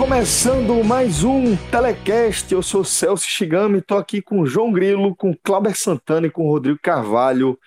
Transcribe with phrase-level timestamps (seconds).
[0.00, 2.50] Começando mais um Telecast.
[2.54, 6.78] Eu sou Celso Shigami, estou aqui com João Grilo, com Cláudio Santana e com Rodrigo
[6.82, 7.58] Carvalho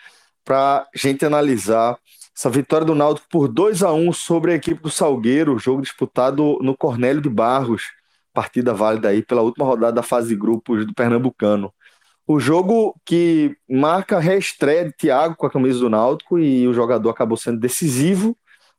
[0.43, 1.95] para gente analisar
[2.35, 6.57] essa vitória do Náutico por 2 a 1 sobre a equipe do Salgueiro, jogo disputado
[6.59, 7.84] no Cornélio de Barros,
[8.34, 11.71] partida válida aí pela última rodada da fase de grupos do Pernambucano.
[12.26, 16.73] O jogo que marca a reestreia de Thiago com a camisa do Náutico e o
[16.73, 18.35] jogador acabou sendo decisivo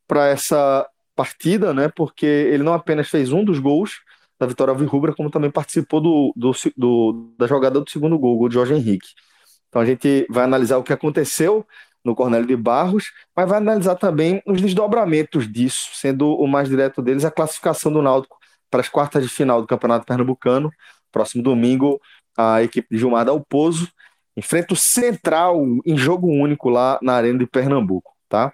[0.09, 1.89] para essa partida, né?
[1.95, 4.01] Porque ele não apenas fez um dos gols
[4.39, 8.49] da vitória Rubra, como também participou do, do, do, da jogada do segundo gol, o
[8.49, 9.09] de Jorge Henrique.
[9.69, 11.67] Então a gente vai analisar o que aconteceu
[12.05, 17.01] no Cornélio de Barros, mas vai analisar também os desdobramentos disso, sendo o mais direto
[17.01, 18.37] deles a classificação do Náutico
[18.71, 20.71] para as quartas de final do Campeonato Pernambucano.
[21.11, 22.01] Próximo domingo,
[22.37, 23.89] a equipe de Gilmar Dalpozo
[24.37, 28.53] enfrenta o Central em jogo único lá na Arena de Pernambuco, tá?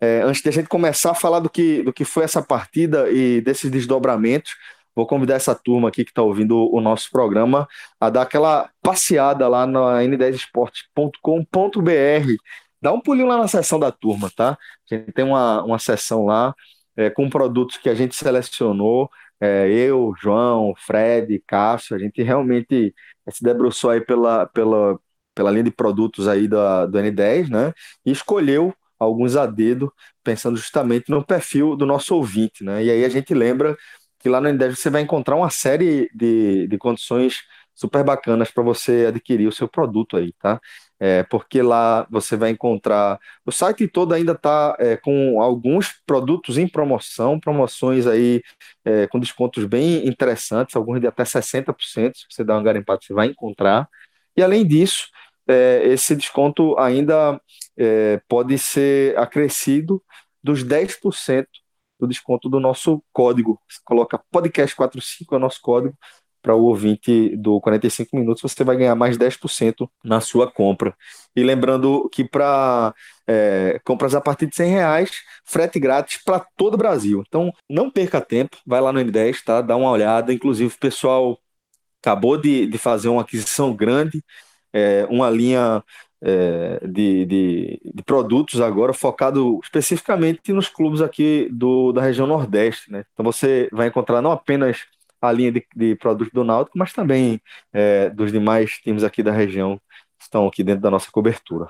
[0.00, 3.10] É, antes de a gente começar a falar do que, do que foi essa partida
[3.10, 4.52] e desses desdobramentos,
[4.94, 7.68] vou convidar essa turma aqui que está ouvindo o nosso programa
[8.00, 12.34] a dar aquela passeada lá na n10esportes.com.br.
[12.82, 14.56] Dá um pulinho lá na seção da turma, tá?
[14.90, 16.54] A gente tem uma, uma seção lá
[16.96, 19.10] é, com produtos que a gente selecionou.
[19.40, 22.94] É, eu, João, Fred, Cássio, a gente realmente
[23.30, 24.98] se debruçou aí pela, pela,
[25.34, 27.72] pela linha de produtos aí da, do N10, né?
[28.04, 32.84] E escolheu alguns a dedo, pensando justamente no perfil do nosso ouvinte, né?
[32.84, 33.76] E aí a gente lembra
[34.18, 37.42] que lá no Endeavor você vai encontrar uma série de, de condições
[37.74, 40.60] super bacanas para você adquirir o seu produto aí, tá?
[40.98, 43.18] É, porque lá você vai encontrar.
[43.46, 48.42] O site todo ainda está é, com alguns produtos em promoção, promoções aí
[48.84, 52.18] é, com descontos bem interessantes, alguns de até 60%.
[52.18, 53.88] Se você dá uma garimpada, você vai encontrar.
[54.36, 55.08] E além disso,
[55.46, 57.40] é, esse desconto ainda
[57.76, 60.02] é, pode ser acrescido
[60.42, 61.46] dos 10%
[61.98, 63.60] do desconto do nosso código.
[63.68, 65.96] Você coloca podcast45 é o nosso código
[66.42, 70.94] para o ouvinte do 45 minutos, você vai ganhar mais 10% na sua compra.
[71.36, 72.94] E lembrando que para
[73.26, 75.10] é, compras a partir de 100 reais,
[75.44, 77.22] frete grátis para todo o Brasil.
[77.26, 79.60] Então não perca tempo, vai lá no N10, tá?
[79.60, 80.32] dá uma olhada.
[80.32, 81.38] Inclusive o pessoal
[82.02, 84.22] acabou de, de fazer uma aquisição grande,
[84.72, 85.82] é, uma linha
[86.22, 92.90] é, de, de, de, produtos agora focado especificamente nos clubes aqui do, da região Nordeste.
[92.90, 93.04] Né?
[93.12, 94.84] Então você vai encontrar não apenas
[95.20, 97.40] a linha de, de produtos do Náutico, mas também
[97.72, 99.80] é, dos demais times aqui da região
[100.18, 101.68] que estão aqui dentro da nossa cobertura.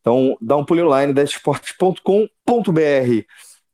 [0.00, 2.28] Então dá um pulo online desportes.com.br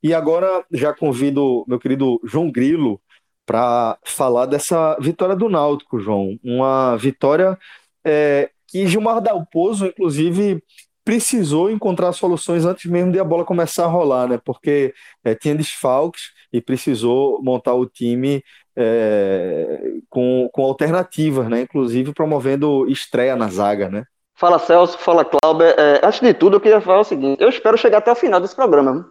[0.02, 3.00] e agora já convido meu querido João Grilo
[3.46, 6.38] para falar dessa vitória do Náutico, João.
[6.42, 7.56] Uma vitória
[8.04, 10.62] é, que Gilmar Dalpozo, inclusive,
[11.04, 14.40] precisou encontrar soluções antes mesmo de a bola começar a rolar, né?
[14.44, 18.42] Porque é, tinha desfalques e precisou montar o time
[18.76, 21.60] é, com, com alternativas, né?
[21.60, 24.04] Inclusive promovendo estreia na zaga, né?
[24.34, 25.66] Fala Celso, fala Cláudio.
[25.66, 28.40] É, antes de tudo, eu queria falar o seguinte: eu espero chegar até o final
[28.40, 29.08] desse programa,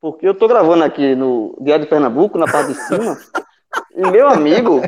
[0.00, 3.16] porque eu estou gravando aqui no Diário de Pernambuco, na parte de cima.
[3.94, 4.80] E meu amigo,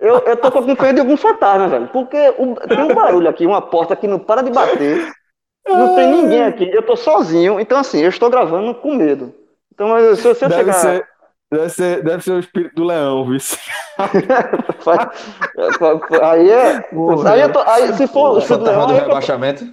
[0.00, 1.88] eu, eu tô acompanhando de algum fantasma, velho.
[1.88, 5.12] Porque o, tem um barulho aqui, uma porta que não para de bater.
[5.66, 6.68] Não tem ninguém aqui.
[6.70, 7.60] Eu tô sozinho.
[7.60, 9.32] Então, assim, eu estou gravando com medo.
[9.72, 10.72] Então, mas se, se eu deve chegar.
[10.74, 11.06] Ser,
[11.50, 13.38] deve, ser, deve ser o espírito do leão, viu?
[16.22, 16.84] aí é.
[17.28, 18.88] aí eu tô, aí, se for o espírito do leão.
[18.88, 19.64] Aí rebaixamento.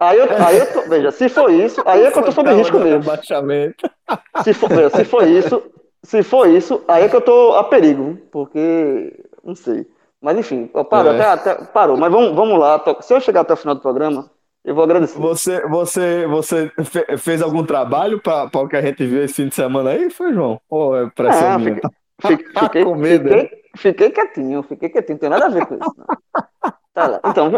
[0.00, 2.50] Aí eu, aí eu tô, veja, se for isso, aí é que eu tô sob
[2.54, 3.02] risco mesmo.
[4.42, 5.62] Se for, veja, se for isso,
[6.02, 9.12] se for isso, aí é que eu tô a perigo, porque
[9.44, 9.86] não sei.
[10.20, 11.20] Mas enfim, parou, é.
[11.20, 11.96] até, até, parou.
[11.96, 12.82] Mas vamos, vamos lá.
[13.00, 14.30] Se eu chegar até o final do programa,
[14.64, 15.18] eu vou agradecer.
[15.18, 16.72] Você, você, você
[17.16, 20.34] fez algum trabalho para o que a gente viu esse fim de semana aí, foi,
[20.34, 20.60] João?
[20.68, 21.80] Ou é pra ser
[22.20, 23.28] fiquei, fiquei, com medo.
[23.28, 25.94] Fiquei, fiquei, quietinho, fiquei quietinho, não tem nada a ver com isso.
[26.92, 27.20] Tá lá.
[27.24, 27.50] Então,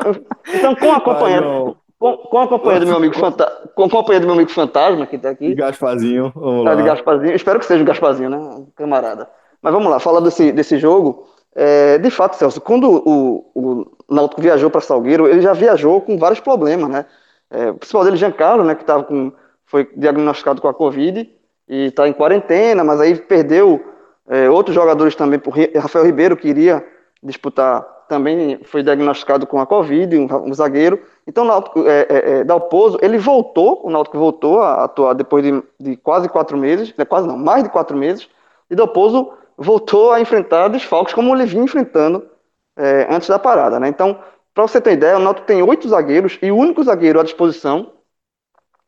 [0.55, 4.21] então com a companheira, com, com a companhia do meu amigo Fantasma, com a companhia
[4.21, 5.55] do meu amigo Fantasma, que tá aqui.
[5.55, 9.31] Gaspazinho, vamos tá de Gaspazinho, espero que seja o Gaspazinho, né, camarada.
[9.63, 11.29] Mas vamos lá, falar desse, desse jogo.
[11.55, 16.19] É, de fato, Celso, quando o, o Náutico viajou para Salgueiro, ele já viajou com
[16.19, 17.07] vários problemas, né?
[17.49, 19.31] É, o principal dele, Giancarlo, né, que tava com,
[19.65, 21.31] foi diagnosticado com a Covid
[21.69, 23.81] e está em quarentena, mas aí perdeu
[24.29, 26.85] é, outros jogadores também, por Rafael Ribeiro, que iria
[27.23, 31.03] disputar, também foi diagnosticado com a Covid, um, um zagueiro.
[31.27, 35.45] Então, o Náutico, é, é, é, Dalpozo, ele voltou, o Náutico voltou a atuar depois
[35.45, 38.29] de, de quase quatro meses, né, quase não, mais de quatro meses,
[38.71, 42.27] e Dalpozo voltou a enfrentar desfalques como ele vinha enfrentando
[42.77, 43.79] é, antes da parada.
[43.79, 43.89] Né?
[43.89, 44.19] Então,
[44.55, 47.93] para você ter ideia, o Náutico tem oito zagueiros e o único zagueiro à disposição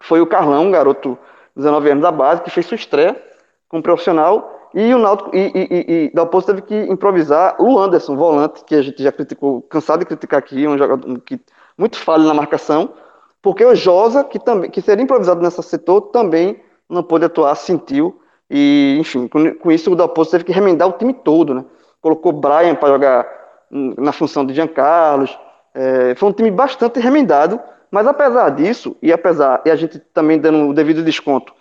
[0.01, 1.19] foi o Carlão, um garoto
[1.57, 3.21] de 19 anos da base, que fez sua estreia
[3.69, 8.65] como profissional E o Náutico e, e, e, e teve que improvisar o Anderson, volante,
[8.65, 11.41] que a gente já criticou, cansado de criticar aqui, um jogador que
[11.79, 12.91] muito falho na marcação,
[13.41, 18.21] porque o Josa, que também que seria improvisado nessa setor, também não pôde atuar, sentiu.
[18.51, 21.65] E, enfim, com, com isso o Dalpozo teve que remendar o time todo, né?
[22.01, 23.27] Colocou Brian para jogar
[23.71, 25.29] na função de Giancarlo.
[25.73, 27.61] É, foi um time bastante remendado,
[27.91, 31.53] mas apesar disso, e apesar, e a gente também dando o devido desconto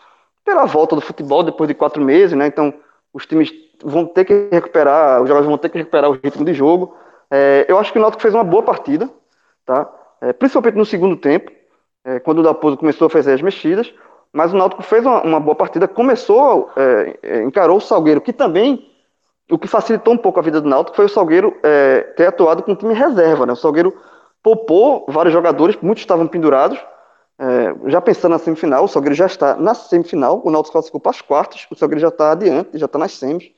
[0.44, 2.48] pela volta do futebol depois de quatro meses, né?
[2.48, 2.74] Então
[3.14, 6.54] os times vão ter que recuperar, os jogadores vão ter que recuperar o ritmo de
[6.54, 6.96] jogo.
[7.30, 9.10] É, eu acho que o Náutico fez uma boa partida,
[9.66, 9.90] tá?
[10.22, 11.52] É, principalmente no segundo tempo,
[12.06, 13.94] é, quando o Dalpozo começou a fazer as mexidas,
[14.32, 18.34] mas o Náutico fez uma, uma boa partida, começou, é, é, encarou o Salgueiro, que
[18.34, 18.90] também,
[19.50, 22.64] o que facilitou um pouco a vida do Náutico foi o Salgueiro é, ter atuado
[22.64, 23.54] com o time reserva, né?
[23.54, 23.96] O Salgueiro
[24.42, 26.80] poupou vários jogadores, muitos estavam pendurados,
[27.44, 31.10] é, já pensando na semifinal, o Salgueiro já está na semifinal, o Náutico classificou para
[31.10, 33.52] as quartas, o Salgueiro já está adiante, já está nas semis.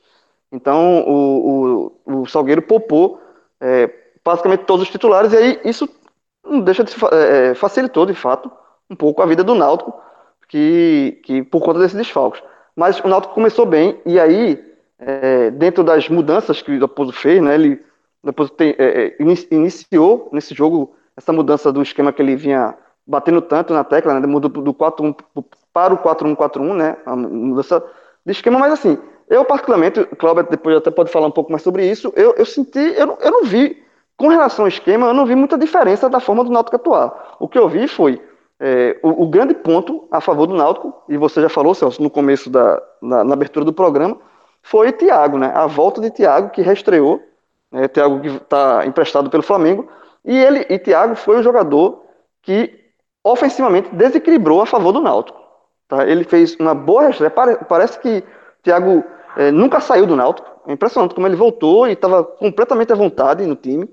[0.50, 3.20] Então o, o, o Salgueiro poupou
[3.60, 3.88] é,
[4.24, 5.88] basicamente todos os titulares, e aí isso
[6.64, 8.50] deixa de é, é, facilitou de fato
[8.90, 9.94] um pouco a vida do Náutico,
[10.48, 12.42] que, que por conta desses desfalques.
[12.74, 14.64] Mas o Náutico começou bem, e aí,
[14.98, 17.84] é, dentro das mudanças que o Raposo fez, né, ele
[18.24, 23.40] depois tem, é, é iniciou nesse jogo essa mudança do esquema que ele vinha batendo
[23.40, 24.26] tanto na tecla, né?
[24.26, 25.14] Mudou do 4-1
[25.72, 26.96] para o 4-1-4-1, né?
[27.06, 27.82] A mudança
[28.24, 28.98] de esquema, mas assim,
[29.28, 32.44] eu particularmente, o Cláudio depois até pode falar um pouco mais sobre isso, eu, eu
[32.44, 33.82] senti, eu eu não vi,
[34.16, 37.36] com relação ao esquema, eu não vi muita diferença da forma do Náutico atuar.
[37.38, 38.20] O que eu vi foi
[38.58, 42.10] é, o, o, grande ponto a favor do Náutico, e você já falou, Celso, no
[42.10, 44.18] começo da na, na abertura do programa,
[44.62, 45.52] foi Thiago, né?
[45.54, 47.22] A volta de Thiago, que reestreou,
[47.70, 47.86] né?
[47.88, 49.88] Thiago que está emprestado pelo Flamengo,
[50.24, 52.02] e ele e Thiago foi o jogador
[52.42, 52.85] que
[53.26, 55.40] ofensivamente desequilibrou a favor do Náutico.
[55.88, 56.06] Tá?
[56.06, 57.30] Ele fez uma boa reestreia.
[57.68, 58.22] Parece que
[58.62, 59.04] Thiago
[59.36, 60.48] é, nunca saiu do Náutico.
[60.66, 63.88] É impressionante como ele voltou e estava completamente à vontade no time.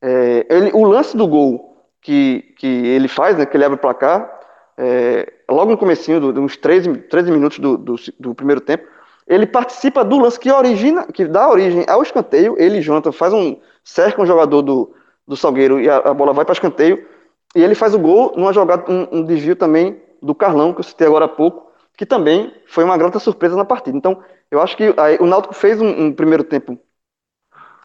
[0.00, 3.80] É, ele, o lance do gol que, que ele faz, né, que ele abre o
[3.80, 4.38] placar,
[4.78, 8.86] é, logo no comecinho, de uns 13, 13 minutos do, do, do, primeiro tempo,
[9.26, 12.54] ele participa do lance que origina, que dá origem ao escanteio.
[12.58, 14.94] Ele Jonathan faz um cerca um jogador do,
[15.26, 17.04] do Salgueiro e a, a bola vai para escanteio.
[17.54, 20.84] E ele faz o gol numa jogada, um, um, desvio também do Carlão, que eu
[20.84, 23.96] citei agora há pouco, que também foi uma grata surpresa na partida.
[23.96, 26.78] Então, eu acho que aí, o Náutico fez um, um, primeiro tempo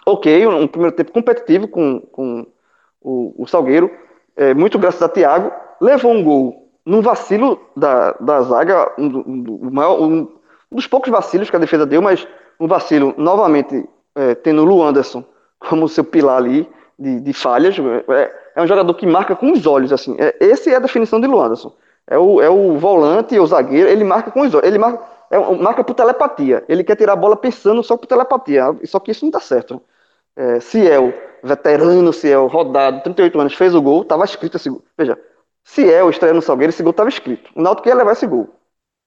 [0.05, 2.45] ok, um, primeiro tempo competitivo com, com
[3.01, 3.89] o, o Salgueiro,
[4.35, 10.01] é, muito graças a Thiago, levou um gol num vacilo da, da zaga, um, maior,
[10.01, 10.27] um,
[10.71, 12.27] dos poucos vacilos que a defesa deu, mas
[12.59, 15.23] um vacilo novamente é, tendo o Lu Anderson
[15.59, 16.69] como seu pilar ali
[16.99, 17.75] de, de falhas.
[17.79, 20.15] É, é um jogador que marca com os olhos, assim.
[20.19, 21.73] É, esse é a definição de Luanderson.
[22.07, 24.67] É o, é o volante, o zagueiro, ele marca com os olhos.
[24.67, 26.63] Ele marca, é, marca por telepatia.
[26.67, 28.63] Ele quer tirar a bola pensando só por telepatia.
[28.85, 29.81] Só que isso não dá certo.
[30.35, 31.13] É, Ciel,
[31.43, 34.83] veterano Ciel, rodado, 38 anos, fez o gol, estava escrito esse gol.
[34.97, 35.17] Veja,
[35.63, 37.49] Ciel estreia no Salgueiro, esse gol estava escrito.
[37.55, 38.49] O Náutico ia levar esse gol.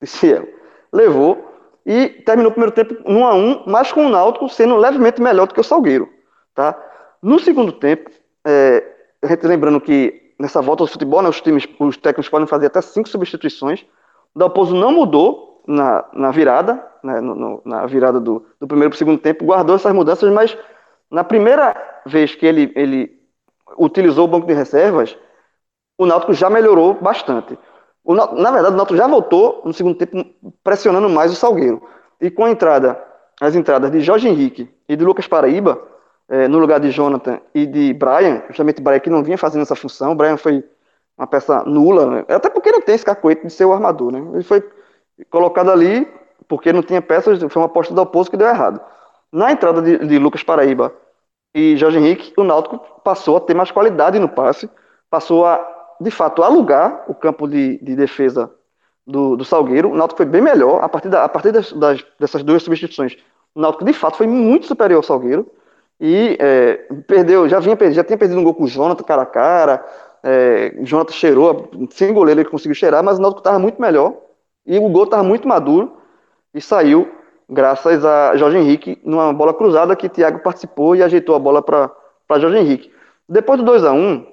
[0.00, 0.48] De Ciel.
[0.92, 1.44] Levou
[1.84, 5.46] e terminou o primeiro tempo 1 a 1 mas com o Náutico sendo levemente melhor
[5.46, 6.08] do que o Salgueiro.
[6.54, 6.76] Tá?
[7.22, 8.10] No segundo tempo,
[8.44, 12.46] é, a gente lembrando que nessa volta do futebol, né, os times, os técnicos podem
[12.46, 13.84] fazer até cinco substituições.
[14.34, 18.90] O Dalpozo não mudou na, na virada, né, no, no, na virada do, do primeiro
[18.90, 20.56] para o segundo tempo, guardou essas mudanças, mas
[21.10, 23.18] na primeira vez que ele, ele
[23.78, 25.16] utilizou o banco de reservas,
[25.98, 27.58] o Náutico já melhorou bastante.
[28.04, 30.24] O, na verdade, o Náutico já voltou no segundo tempo
[30.62, 31.82] pressionando mais o Salgueiro.
[32.20, 33.02] E com a entrada,
[33.40, 35.80] as entradas de Jorge Henrique e de Lucas Paraíba,
[36.28, 39.76] é, no lugar de Jonathan e de Brian, justamente Brian que não vinha fazendo essa
[39.76, 40.64] função, Brian foi
[41.16, 42.24] uma peça nula, né?
[42.28, 44.22] até porque não tem esse cacoete de ser o armador, né?
[44.34, 44.62] Ele foi
[45.30, 46.06] colocado ali
[46.46, 48.80] porque não tinha peças, foi uma aposta do oposto que deu errado.
[49.32, 50.92] Na entrada de, de Lucas Paraíba
[51.54, 54.68] e Jorge Henrique, o Náutico passou a ter mais qualidade no passe,
[55.10, 55.58] passou a,
[56.00, 58.52] de fato, alugar o campo de, de defesa
[59.06, 59.90] do, do, Salgueiro.
[59.90, 63.16] O Náutico foi bem melhor a partir, da, a partir das, das, dessas duas substituições.
[63.54, 65.50] O Náutico, de fato, foi muito superior ao Salgueiro
[66.00, 66.74] e é,
[67.06, 69.84] perdeu, já vinha já tinha perdido um gol com o Jonathan cara a cara.
[70.22, 74.14] É, o Jonathan cheirou, sem goleiro ele conseguiu cheirar, mas o Náutico estava muito melhor
[74.66, 75.96] e o gol estava muito maduro
[76.52, 77.08] e saiu
[77.48, 81.90] graças a Jorge Henrique numa bola cruzada que Thiago participou e ajeitou a bola para
[82.38, 82.92] Jorge Henrique.
[83.28, 84.26] Depois do 2 a 1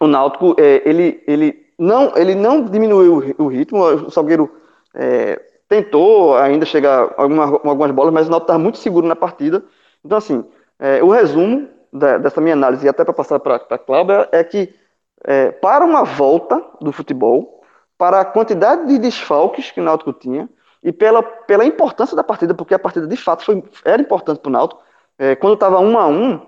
[0.00, 4.50] o Náutico é, ele, ele, não, ele não diminuiu o ritmo, o Salgueiro
[4.94, 9.64] é, tentou ainda chegar alguma, algumas bolas, mas o Náutico estava muito seguro na partida
[10.04, 10.44] então, assim,
[10.78, 14.42] é, o resumo da, dessa minha análise, e até para passar para a Cláudia, é
[14.44, 14.74] que
[15.24, 17.62] é, para uma volta do futebol,
[17.96, 20.48] para a quantidade de desfalques que o Náutico tinha,
[20.82, 24.50] e pela, pela importância da partida, porque a partida de fato foi, era importante para
[24.50, 24.82] o Náutico.
[25.18, 26.40] É, quando estava um a um,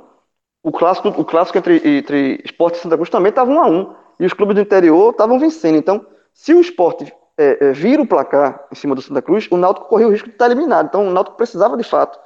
[0.63, 3.95] o clássico, o clássico entre, entre Esporte e Santa Cruz também estava um a um,
[4.19, 5.77] e os clubes do interior estavam vencendo.
[5.77, 9.57] Então, se o Esporte é, é, vira o placar em cima do Santa Cruz, o
[9.57, 10.87] Náutico corria o risco de estar eliminado.
[10.87, 12.19] Então, o Náutico precisava de fato,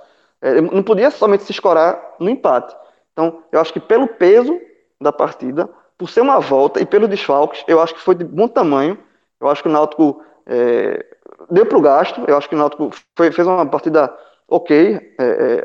[0.43, 2.75] é, não podia somente se escorar no empate.
[3.13, 4.59] Então, eu acho que pelo peso
[5.01, 5.69] da partida,
[5.99, 8.99] por ser uma volta e pelo desfalques, eu acho que foi de bom tamanho.
[9.41, 11.05] Eu acho que o Náutico é,
[11.51, 12.23] deu para o gasto.
[12.27, 14.15] Eu acho que o Náutico foi, fez uma partida
[14.49, 15.65] ok, é, é,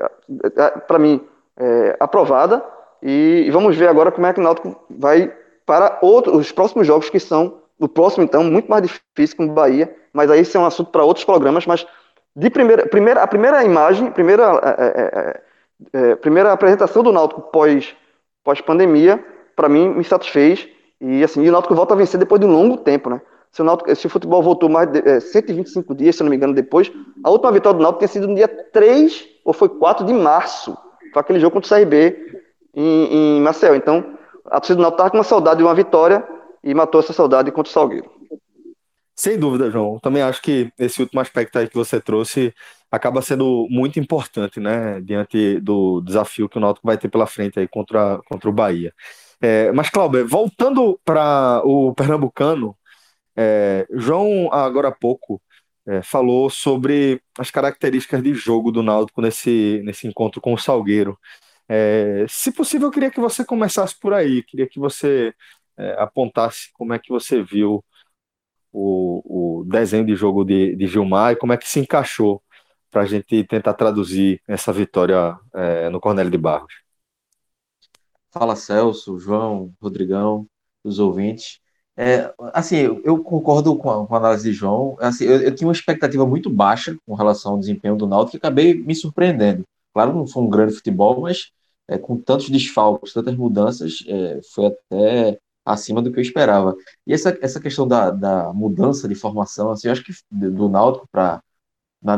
[0.62, 1.22] é para mim,
[1.58, 2.64] é, aprovada.
[3.02, 5.34] E, e, vamos ver agora como é que o Náutico vai
[5.66, 9.94] para os próximos jogos que são o próximo, então, muito mais difícil com o Bahia.
[10.14, 11.66] Mas aí isso é um assunto para outros programas.
[11.66, 11.86] Mas
[12.36, 14.44] de primeira, primeira, a primeira imagem, primeira,
[15.94, 17.96] é, primeira apresentação do Náutico pós,
[18.44, 19.24] pós pandemia,
[19.56, 20.68] para mim me satisfez.
[21.00, 23.22] E assim, e o Náutico volta a vencer depois de um longo tempo, né?
[23.52, 26.36] Se o, Náutico, se o futebol voltou mais de é, 125 dias, se não me
[26.36, 26.92] engano, depois,
[27.24, 30.78] a última vitória do Náutico tinha sido no dia 3 ou foi 4 de março.
[31.14, 32.42] Foi aquele jogo contra o CRB
[32.74, 33.76] em, em Maceió.
[33.76, 36.28] Então, a torcida do Náutico estava com uma saudade de uma vitória
[36.62, 38.15] e matou essa saudade contra o Salgueiro.
[39.16, 40.00] Sem dúvida, João.
[40.00, 42.54] Também acho que esse último aspecto aí que você trouxe
[42.92, 47.60] acaba sendo muito importante, né, diante do desafio que o Náutico vai ter pela frente
[47.60, 48.94] aí contra, contra o Bahia.
[49.42, 52.76] É, mas, Cláudio, voltando para o Pernambucano,
[53.36, 55.42] é, João, agora há pouco,
[55.88, 61.18] é, falou sobre as características de jogo do Náutico nesse, nesse encontro com o Salgueiro.
[61.70, 65.34] É, se possível, eu queria que você começasse por aí, queria que você
[65.78, 67.84] é, apontasse como é que você viu
[68.76, 72.44] o, o desenho de jogo de, de Gilmar e como é que se encaixou
[72.92, 76.74] para a gente tentar traduzir essa vitória é, no Cornélio de Barros.
[78.32, 80.46] Fala Celso, João, Rodrigão,
[80.84, 81.60] os ouvintes.
[81.98, 84.98] É, assim, eu concordo com a, com a, análise de João.
[85.00, 88.40] Assim, eu, eu, tinha uma expectativa muito baixa com relação ao desempenho do Náutico e
[88.40, 89.64] acabei me surpreendendo.
[89.94, 91.52] Claro, não foi um grande futebol, mas
[91.88, 96.76] é, com tantos desfalques, tantas mudanças, é, foi até acima do que eu esperava.
[97.08, 101.08] E essa, essa questão da, da mudança de formação, assim, eu acho que do Náutico
[101.12, 101.42] para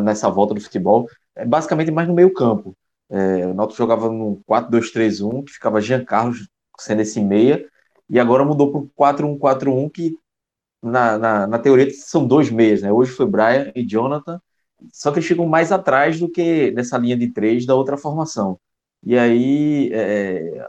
[0.04, 2.76] nessa volta do futebol é basicamente mais no meio campo.
[3.10, 7.66] É, o Náutico jogava no 4-2-3-1, que ficava Jean Carlos sendo esse meia,
[8.10, 10.18] e agora mudou para o 4-1-4-1, que
[10.82, 12.92] na, na, na, teoria são dois meias, né?
[12.92, 14.40] Hoje foi Brian e Jonathan,
[14.92, 18.60] só que eles ficam mais atrás do que nessa linha de três da outra formação.
[19.04, 20.68] E aí, é,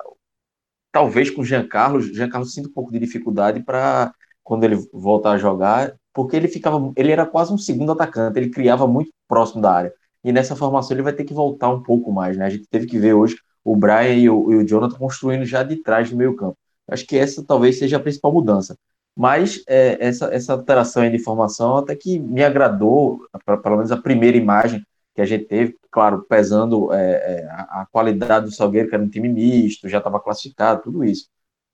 [0.92, 4.76] talvez com o Jean Carlos, Jean Carlos sinta um pouco de dificuldade para quando ele
[4.92, 9.10] voltar a jogar, porque ele ficava, ele era quase um segundo atacante, ele criava muito
[9.28, 9.92] próximo da área.
[10.24, 12.46] E nessa formação ele vai ter que voltar um pouco mais, né?
[12.46, 15.62] A gente teve que ver hoje o Brian e o, e o Jonathan construindo já
[15.62, 16.56] de trás do meio campo.
[16.88, 18.76] Acho que essa talvez seja a principal mudança.
[19.14, 23.96] Mas é, essa, essa alteração de formação até que me agradou, pra, pelo menos a
[23.96, 24.82] primeira imagem
[25.18, 29.08] que a gente teve, claro, pesando é, é, a, qualidade do Salgueiro, que era um
[29.08, 31.28] time misto, já estava classificado, tudo isso.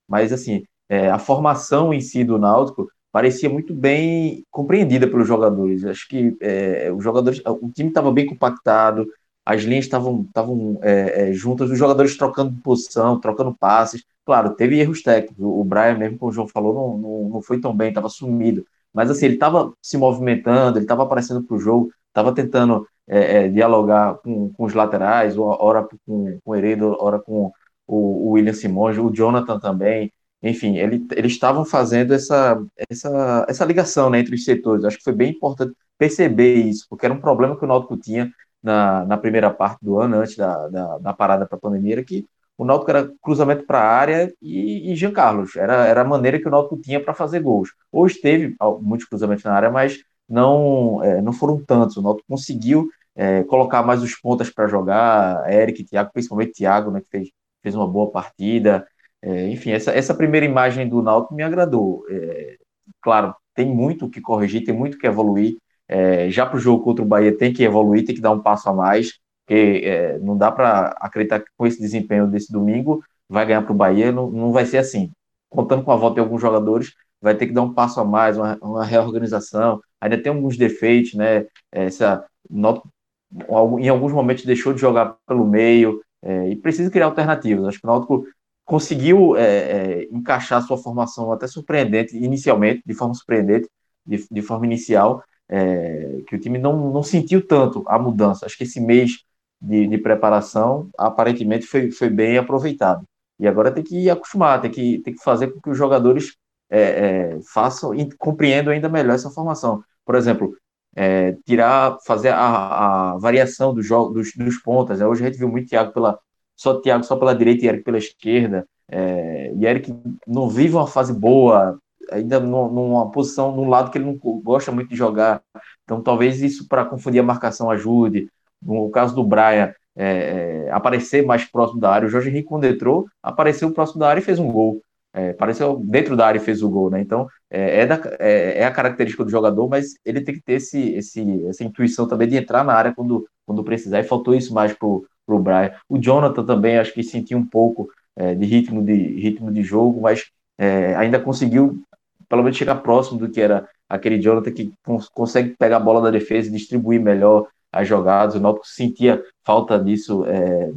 [0.08, 5.84] Mas, assim, é, a formação em si do Náutico parecia muito bem compreendida pelos jogadores.
[5.84, 9.06] Acho que é, os jogadores, o time estava bem compactado,
[9.44, 14.06] as linhas estavam estavam é, é, juntas, os jogadores trocando posição, trocando passes.
[14.24, 15.36] Claro, teve erros técnicos.
[15.38, 18.66] O Brian, mesmo como o João falou, não, não, não foi tão bem, estava sumido.
[18.90, 23.44] Mas assim, ele estava se movimentando, ele estava aparecendo para o jogo, estava tentando é,
[23.44, 27.52] é, dialogar com, com, os laterais, ora com, com o Heredo, ora com
[27.86, 30.12] o, o William Simões, o Jonathan também.
[30.42, 34.84] Enfim, ele, eles estavam fazendo essa, essa, essa ligação né, entre os setores.
[34.84, 38.30] Acho que foi bem importante perceber isso, porque era um problema que o Náutico tinha
[38.62, 42.04] na, na primeira parte do ano, antes da, da, da parada para a pandemia, era
[42.04, 45.56] que o Náutico era cruzamento para a área e, e Jean Carlos.
[45.56, 47.70] Era, era a maneira que o Náutico tinha para fazer gols.
[47.90, 51.96] Hoje teve muitos cruzamentos na área, mas não, é, não foram tantos.
[51.96, 57.00] O Náutico conseguiu é, colocar mais os pontas para jogar, Eric, Thiago, principalmente Thiago, né,
[57.00, 57.28] que fez,
[57.62, 58.86] fez uma boa partida.
[59.22, 62.04] É, enfim, essa, essa primeira imagem do Náutico me agradou.
[62.10, 62.56] É,
[63.00, 65.56] claro, tem muito que corrigir, tem muito que evoluir.
[65.88, 68.40] É, já para o jogo contra o Bahia tem que evoluir, tem que dar um
[68.40, 69.12] passo a mais,
[69.44, 73.72] porque é, não dá para acreditar que com esse desempenho desse domingo vai ganhar para
[73.72, 75.10] o Bahia, não, não vai ser assim.
[75.48, 78.36] Contando com a volta de alguns jogadores, vai ter que dar um passo a mais,
[78.36, 79.80] uma, uma reorganização.
[80.04, 81.46] Ainda tem alguns defeitos, né?
[81.72, 87.66] Essa, em alguns momentos deixou de jogar pelo meio é, e precisa criar alternativas.
[87.66, 88.26] Acho que o Náutico
[88.66, 93.68] conseguiu é, é, encaixar sua formação até surpreendente, inicialmente, de forma surpreendente,
[94.06, 98.44] de, de forma inicial, é, que o time não, não sentiu tanto a mudança.
[98.44, 99.24] Acho que esse mês
[99.60, 103.04] de, de preparação, aparentemente, foi, foi bem aproveitado.
[103.40, 106.36] E agora tem que acostumar, tem que, tem que fazer com que os jogadores
[106.70, 109.82] é, é, façam e compreendam ainda melhor essa formação.
[110.04, 110.54] Por exemplo,
[110.94, 115.00] é, tirar, fazer a, a variação do jogo, dos, dos pontas.
[115.00, 115.06] Né?
[115.06, 116.18] Hoje a gente viu muito Thiago pela,
[116.56, 118.66] só Thiago só pela direita e Eric pela esquerda.
[118.88, 119.94] É, e Eric
[120.26, 121.78] não vive uma fase boa,
[122.10, 125.42] ainda numa posição, num lado que ele não gosta muito de jogar.
[125.84, 128.28] Então talvez isso para confundir a marcação ajude.
[128.62, 132.06] No caso do Brian, é, é, aparecer mais próximo da área.
[132.06, 134.80] O Jorge Henrique, quando entrou, apareceu próximo da área e fez um gol.
[135.16, 137.00] É, apareceu dentro da área e fez o gol, né?
[137.00, 140.54] Então é, é, da, é, é, a característica do jogador, mas ele tem que ter
[140.54, 144.00] esse, esse, essa intuição também de entrar na área quando, quando precisar.
[144.00, 145.70] E faltou isso mais pro, pro Brian.
[145.88, 150.00] O Jonathan também acho que sentiu um pouco é, de ritmo de ritmo de jogo,
[150.00, 150.24] mas
[150.58, 151.80] é, ainda conseguiu
[152.28, 156.02] pelo menos chegar próximo do que era aquele Jonathan que cons consegue pegar a bola
[156.02, 158.34] da defesa e distribuir melhor, as jogadas.
[158.34, 160.24] O Náutico sentia falta disso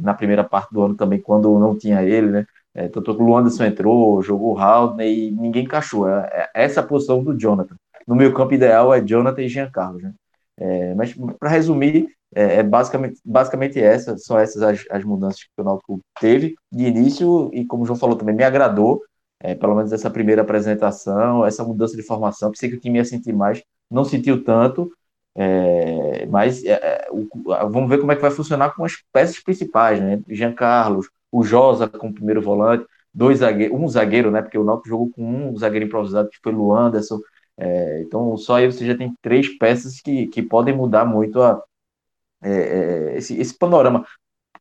[0.00, 2.46] na primeira parte do ano também, quando não tinha ele, né?
[2.78, 6.08] É, tanto que o Anderson entrou, jogou o Haldane e ninguém encaixou.
[6.08, 7.74] É, é, essa posição do Jonathan.
[8.06, 10.14] No meio campo ideal é Jonathan e Jean Carlos, né?
[10.56, 15.60] É, mas para resumir, é, é, basicamente, basicamente essa, são essas as, as, mudanças que
[15.60, 19.02] o Náutico teve de início e como o João falou também, me agradou,
[19.40, 23.04] é, pelo menos essa primeira apresentação, essa mudança de formação, pensei que o time ia
[23.04, 24.92] sentir mais, não sentiu tanto,
[25.36, 27.28] é, mas é, é o,
[27.70, 30.20] vamos ver como é que vai funcionar com as peças principais, né?
[30.28, 34.42] Jean Carlos, o Josa como primeiro volante, dois zagueiros, um zagueiro, né?
[34.42, 37.18] Porque o Náutico jogou com um zagueiro improvisado que foi o Anderson.
[37.56, 41.62] É, então só aí você já tem três peças que, que podem mudar muito a,
[42.42, 42.50] é,
[43.14, 44.06] é esse, esse panorama.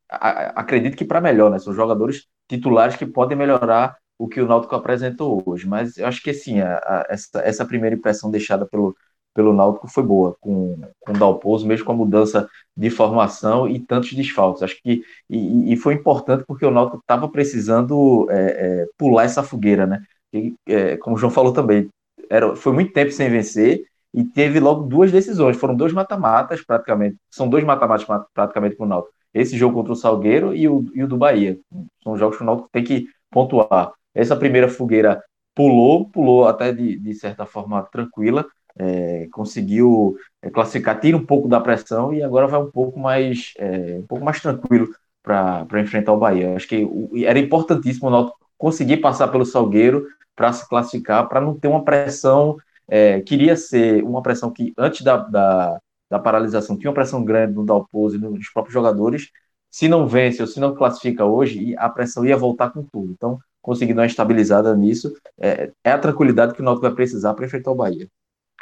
[0.09, 1.59] A, acredito que para melhor, né?
[1.59, 5.67] São jogadores titulares que podem melhorar o que o Náutico apresentou hoje.
[5.67, 8.95] Mas eu acho que assim, a, a, essa, essa primeira impressão deixada pelo,
[9.37, 13.79] pelo Náutico foi boa, com, com o Dalpozo, mesmo com a mudança de formação e
[13.79, 14.63] tantos desfalques.
[14.63, 19.43] Acho que e, e foi importante porque o Náutico estava precisando é, é, pular essa
[19.43, 20.01] fogueira, né?
[20.33, 21.87] E, é, como o João falou também,
[22.31, 25.55] era, foi muito tempo sem vencer e teve logo duas decisões.
[25.55, 27.17] Foram dois mata-matas, praticamente.
[27.29, 29.13] São dois mata-matas praticamente com o Náutico.
[29.35, 31.59] Esse jogo contra o Salgueiro e o, e o do Bahia.
[32.03, 33.93] São jogos que o Náutico tem que pontuar.
[34.15, 35.23] Essa primeira fogueira
[35.53, 38.43] pulou, pulou até de, de certa forma tranquila,
[38.77, 43.53] é, conseguiu é, classificar, tira um pouco da pressão e agora vai um pouco mais,
[43.57, 44.89] é, um pouco mais tranquilo
[45.23, 46.55] para enfrentar o Bahia.
[46.55, 46.87] Acho que
[47.25, 51.83] era importantíssimo o Náutico conseguir passar pelo Salgueiro para se classificar, para não ter uma
[51.83, 52.57] pressão.
[52.87, 57.53] É, queria ser uma pressão que antes da, da, da paralisação tinha uma pressão grande
[57.53, 59.29] no Dalpozo e nos próprios jogadores.
[59.69, 63.11] Se não vence ou se não classifica hoje, a pressão ia voltar com tudo.
[63.11, 67.45] Então, conseguindo uma estabilizada nisso, é, é a tranquilidade que o Náutico vai precisar para
[67.45, 68.07] enfrentar o Bahia.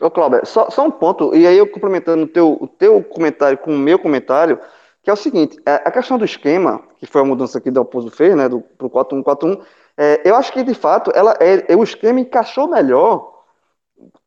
[0.01, 3.57] Ô, Cláudio, só, só um ponto, e aí eu complementando o teu, o teu comentário
[3.57, 4.59] com o meu comentário,
[5.01, 7.79] que é o seguinte, é, a questão do esquema, que foi a mudança aqui do
[7.79, 9.61] Oposo fez, né, do, pro 4-1-4-1,
[9.97, 13.43] é, eu acho que, de fato, ela, é, o esquema encaixou melhor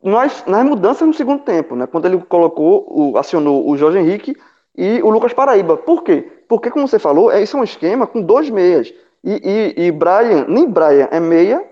[0.03, 4.35] nas, nas mudanças no segundo tempo, né, quando ele colocou, o, acionou o Jorge Henrique
[4.75, 5.77] e o Lucas Paraíba.
[5.77, 6.31] Por quê?
[6.49, 8.91] Porque, como você falou, é, isso é um esquema com dois meias,
[9.23, 11.63] e, e, e Brian, nem Brian é meia,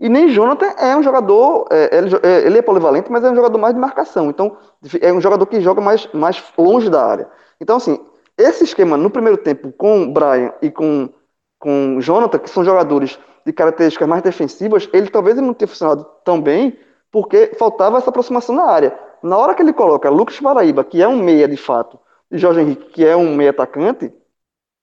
[0.00, 3.34] e nem Jonathan é um jogador, é, ele, é, ele, é polivalente, mas é um
[3.34, 4.30] jogador mais de marcação.
[4.30, 4.56] Então,
[4.98, 7.28] é um jogador que joga mais, mais longe da área.
[7.60, 8.00] Então, assim,
[8.38, 11.10] esse esquema no primeiro tempo com Brian e com,
[11.58, 16.40] com Jonathan, que são jogadores de características mais defensivas, ele talvez não tenha funcionado tão
[16.40, 16.78] bem,
[17.12, 18.98] porque faltava essa aproximação na área.
[19.22, 21.98] Na hora que ele coloca Lucas Paraíba, que é um meia de fato,
[22.30, 24.10] e Jorge Henrique, que é um meia atacante,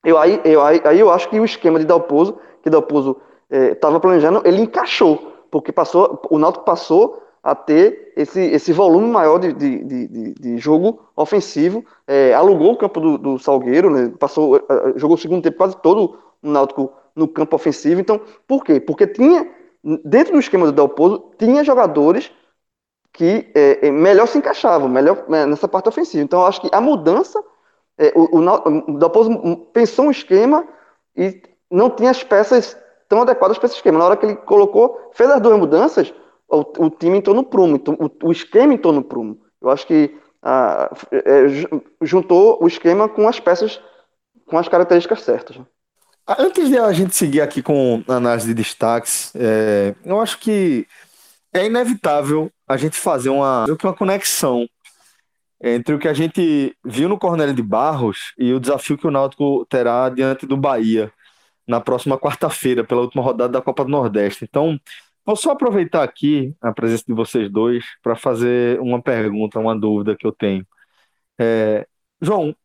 [0.06, 3.98] eu, aí, eu, aí, aí eu acho que o esquema de Dalpozo, que Dalpozo estava
[3.98, 9.40] é, planejando, ele encaixou, porque passou, o Náutico passou a ter esse, esse volume maior
[9.40, 14.58] de, de, de, de jogo ofensivo, é, alugou o campo do, do Salgueiro, né, passou,
[14.58, 18.02] é, é, jogou o segundo tempo quase todo o Náutico no campo ofensivo.
[18.02, 18.80] Então, por quê?
[18.80, 19.50] Porque tinha,
[20.04, 22.32] dentro do esquema do Del Pozo, tinha jogadores
[23.14, 26.24] que é, melhor se encaixavam, melhor né, nessa parte ofensiva.
[26.24, 27.42] Então, acho que a mudança,
[27.98, 30.68] é, o, o, o Del Pozo pensou um esquema
[31.16, 34.00] e não tinha as peças tão adequadas para esse esquema.
[34.00, 36.14] Na hora que ele colocou, fez as duas mudanças,
[36.50, 39.40] o, o time entrou no prumo, então, o, o, esquema entrou no prumo.
[39.62, 41.46] Eu acho que ah, é,
[42.02, 43.82] juntou o esquema com as peças,
[44.46, 45.58] com as características certas.
[46.26, 50.40] Ah, antes de a gente seguir aqui com a análise de destaques, é, eu acho
[50.40, 50.88] que
[51.54, 54.68] é inevitável a gente fazer uma, uma conexão
[55.62, 59.12] entre o que a gente viu no Cornélio de Barros e o desafio que o
[59.12, 61.12] Náutico terá diante do Bahia
[61.68, 64.46] na próxima quarta-feira, pela última rodada da Copa do Nordeste.
[64.46, 64.80] Então,
[65.26, 70.16] vou só aproveitar aqui a presença de vocês dois para fazer uma pergunta, uma dúvida
[70.16, 70.66] que eu tenho.
[71.40, 71.88] É,
[72.22, 72.56] João,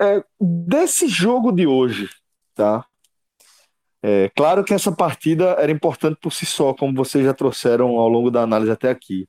[0.00, 2.08] é, desse jogo de hoje,
[2.54, 2.84] tá?
[4.02, 8.08] É, claro que essa partida era importante por si só, como vocês já trouxeram ao
[8.08, 9.28] longo da análise até aqui.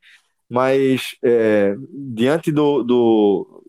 [0.50, 1.76] mas é,
[2.13, 3.63] diante do, do,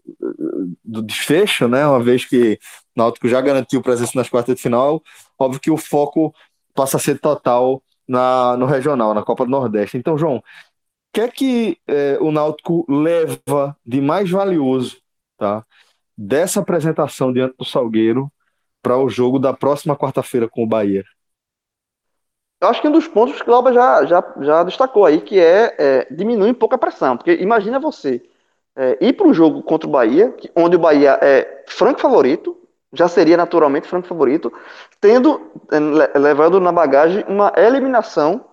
[0.84, 2.58] do, desfecho, né, uma vez que
[2.96, 5.02] Náutico já garantiu presença nas quartas de final,
[5.38, 6.34] óbvio que o foco
[6.74, 9.96] passa a ser total na, no regional, na Copa do Nordeste.
[9.96, 10.42] Então, João, o
[11.12, 15.00] que é que é, o Náutico leva de mais valioso
[15.36, 15.64] tá,
[16.16, 18.30] dessa apresentação diante do Salgueiro
[18.82, 21.04] para o jogo da próxima quarta-feira com o Bahia?
[22.60, 25.40] Eu acho que um dos pontos que o Glauber já, já, já destacou aí, que
[25.40, 27.16] é, é diminuir um pouco a pressão.
[27.16, 28.22] Porque imagina você
[28.76, 32.59] é, ir para um jogo contra o Bahia, onde o Bahia é franco favorito,
[32.92, 34.52] já seria naturalmente franco favorito,
[35.00, 38.44] tendo, é, levando na bagagem uma eliminação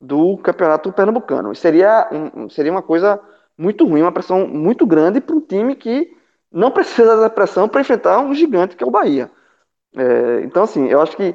[0.00, 1.54] do campeonato pernambucano.
[1.54, 3.20] Seria, um, seria uma coisa
[3.56, 6.16] muito ruim, uma pressão muito grande para um time que
[6.50, 9.30] não precisa da pressão para enfrentar um gigante que é o Bahia.
[9.96, 11.34] É, então, assim, eu acho que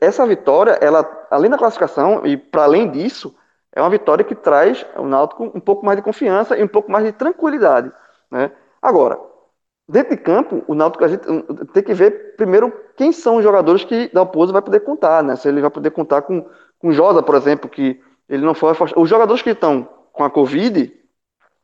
[0.00, 3.34] essa vitória, ela, além da classificação e para além disso,
[3.72, 6.90] é uma vitória que traz o Náutico um pouco mais de confiança e um pouco
[6.90, 7.90] mais de tranquilidade.
[8.30, 8.50] Né?
[8.82, 9.18] Agora,
[9.90, 11.26] dentro de campo, o Náutico a gente
[11.72, 15.36] tem que ver primeiro quem são os jogadores que Dalpozo vai poder contar, né?
[15.36, 16.46] Se ele vai poder contar com
[16.80, 19.00] com Josa, por exemplo, que ele não foi afastado.
[19.00, 20.92] Os jogadores que estão com a Covid,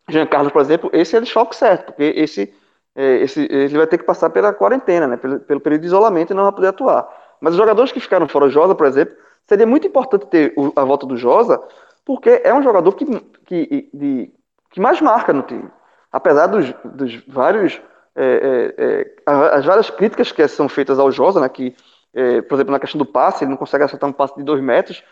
[0.08, 2.54] Jean Carlos, por exemplo, esse é desfalque certo, porque esse,
[2.94, 5.16] é, esse ele vai ter que passar pela quarentena, né?
[5.16, 7.08] Pelo, pelo período de isolamento e não vai poder atuar.
[7.40, 11.06] Mas os jogadores que ficaram fora, Josa, por exemplo, seria muito importante ter a volta
[11.06, 11.60] do Josa,
[12.04, 13.04] porque é um jogador que,
[13.46, 14.32] que, de,
[14.70, 15.68] que mais marca no time.
[16.12, 17.80] Apesar dos, dos vários.
[18.16, 21.76] É, é, é as várias críticas que são feitas ao Josa, né, que,
[22.14, 24.62] é, por exemplo, na questão do passe, ele não consegue acertar um passe de dois
[24.62, 25.04] metros,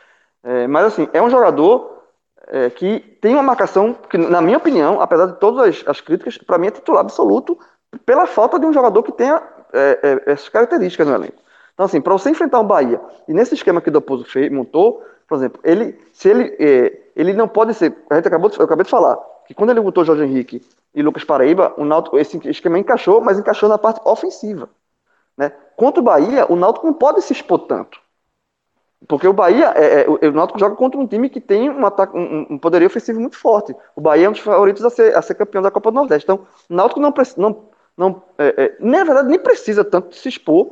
[0.43, 1.93] é, mas assim, é um jogador
[2.77, 6.59] que tem uma marcação que, na minha opinião, apesar de todas as, as críticas, para
[6.59, 7.59] mim é titular absoluto
[8.05, 9.43] pela falta de um jogador que tenha
[10.27, 11.39] essas características no elenco.
[11.73, 15.39] Então, assim, para você enfrentar o Bahia, e nesse esquema que o fez, montou, por
[15.39, 16.55] exemplo, ele, se ele,
[17.17, 19.81] ele não pode ser, a gente acabou de, eu acabei de falar, que quando ele
[19.81, 20.61] botou Jorge Henrique
[20.95, 24.69] e Lucas Paraíba, o Náutico, esse esquema encaixou, mas encaixou na parte ofensiva.
[25.37, 25.53] Né?
[25.77, 27.99] Contra o Bahia, o Náutico não pode se expor tanto.
[29.09, 32.47] Porque o Bahia, é, é, o Náutico joga contra um time que tem um, um,
[32.51, 33.75] um, poderio ofensivo muito forte.
[33.95, 36.25] O Bahia é um dos favoritos a ser, a ser campeão da Copa do Nordeste.
[36.25, 37.65] Então, o Náutico não, não,
[37.97, 40.71] não é, é, na verdade, nem precisa tanto se expor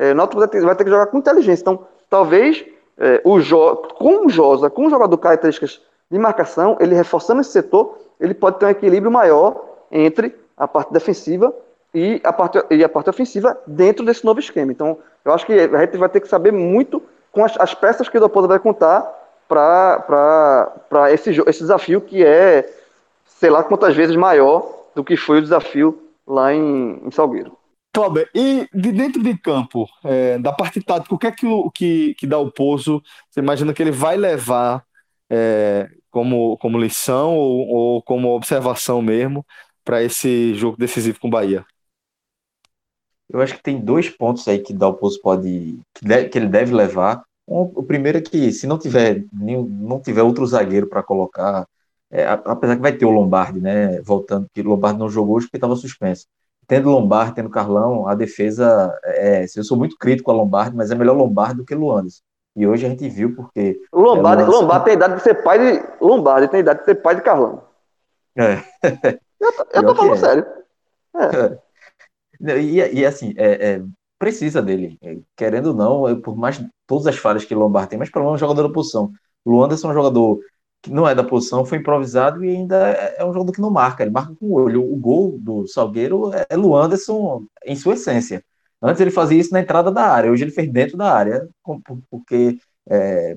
[0.00, 1.60] é, o Náutico vai ter, vai ter, que jogar com inteligência.
[1.60, 2.64] Então, talvez
[2.96, 7.52] é, o jo, com o Josa, com um jogador características de marcação, ele reforçando esse
[7.52, 11.52] setor, ele pode ter um equilíbrio maior entre a parte defensiva
[11.92, 14.70] e a parte, e a parte ofensiva dentro desse novo esquema.
[14.70, 17.02] Então, eu acho que a gente vai ter que saber muito
[17.32, 19.02] com as, as peças que o Leopoldo vai contar
[19.48, 22.70] para esse, esse desafio que é,
[23.26, 27.56] sei lá quantas vezes maior do que foi o desafio lá em, em Salgueiro.
[27.92, 31.70] Cláudio, e de dentro de campo, é, da parte tática, o que é que, o,
[31.70, 33.02] que, que dá o pouso?
[33.28, 34.84] Você imagina que ele vai levar
[35.28, 39.44] é, como, como lição ou, ou como observação mesmo
[39.84, 41.64] para esse jogo decisivo com o Bahia?
[43.28, 47.22] Eu acho que tem dois pontos aí que Dalpozo pode que, que ele deve levar.
[47.46, 51.66] Um, o primeiro é que se não tiver nenhum, não tiver outro zagueiro para colocar,
[52.10, 54.00] é, apesar que vai ter o Lombardi, né?
[54.02, 56.26] Voltando, que o Lombardi não jogou hoje porque estava suspenso
[56.70, 59.44] tendo Lombardi, tendo Carlão, a defesa é.
[59.56, 62.22] Eu sou muito crítico a Lombardi, mas é melhor Lombardi do que Luandes.
[62.60, 63.80] E hoje a gente viu porque.
[63.90, 65.82] Lombardi, é, Lombardi tem idade de ser pai de.
[65.98, 67.62] Lombardi tem idade de ser pai de Carlão.
[68.36, 68.62] É.
[69.40, 70.18] Eu, eu tô falando é.
[70.18, 70.46] sério.
[71.16, 71.58] É.
[72.42, 73.82] E, e assim, é, é,
[74.18, 74.98] precisa dele.
[75.36, 78.44] Querendo ou não, por mais todas as falhas que Lombardi tem, mas pelo menos é
[78.44, 79.12] um jogador da posição.
[79.44, 80.40] O Anderson é um jogador
[80.80, 83.70] que não é da posição, foi improvisado e ainda é, é um jogador que não
[83.70, 84.82] marca, ele marca com o olho.
[84.82, 88.42] O gol do Salgueiro é Luanderson em sua essência.
[88.82, 91.48] Antes ele fazia isso na entrada da área, hoje ele fez dentro da área,
[92.10, 93.36] porque, é,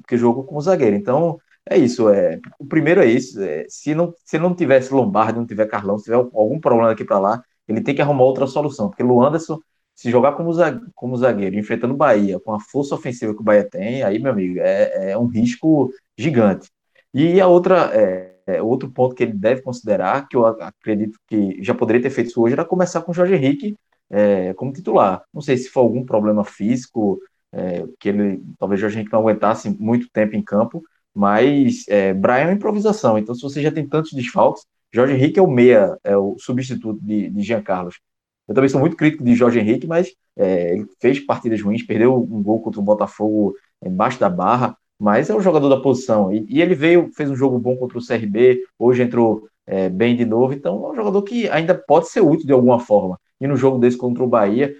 [0.00, 0.96] porque jogou como zagueiro.
[0.96, 2.08] Então, é isso.
[2.08, 3.40] É, o primeiro é isso.
[3.42, 7.04] É, se, não, se não tivesse Lombardi, não tiver Carlão, se tiver algum problema aqui
[7.04, 9.58] para lá, ele tem que arrumar outra solução, porque Luanderson,
[9.94, 13.44] se jogar como zagueiro, como zagueiro enfrentando o Bahia, com a força ofensiva que o
[13.44, 16.70] Bahia tem, aí, meu amigo, é, é um risco gigante.
[17.12, 21.62] E a outra, é, é, outro ponto que ele deve considerar, que eu acredito que
[21.62, 23.76] já poderia ter feito isso hoje, era começar com o Jorge Henrique
[24.10, 25.22] é, como titular.
[25.32, 27.20] Não sei se foi algum problema físico,
[27.52, 30.82] é, que ele talvez Jorge Henrique não aguentasse muito tempo em campo,
[31.14, 33.16] mas é, Brian é improvisação.
[33.16, 37.00] Então, se você já tem tantos desfalques, Jorge Henrique é o meia, é o substituto
[37.02, 38.00] de, de Jean Carlos.
[38.46, 42.14] Eu também sou muito crítico de Jorge Henrique, mas é, ele fez partidas ruins, perdeu
[42.16, 46.32] um gol contra o Botafogo embaixo da barra, mas é um jogador da posição.
[46.32, 50.14] E, e ele veio, fez um jogo bom contra o CRB, hoje entrou é, bem
[50.16, 53.18] de novo, então é um jogador que ainda pode ser útil de alguma forma.
[53.44, 54.74] E no jogo desse contra o Bahia,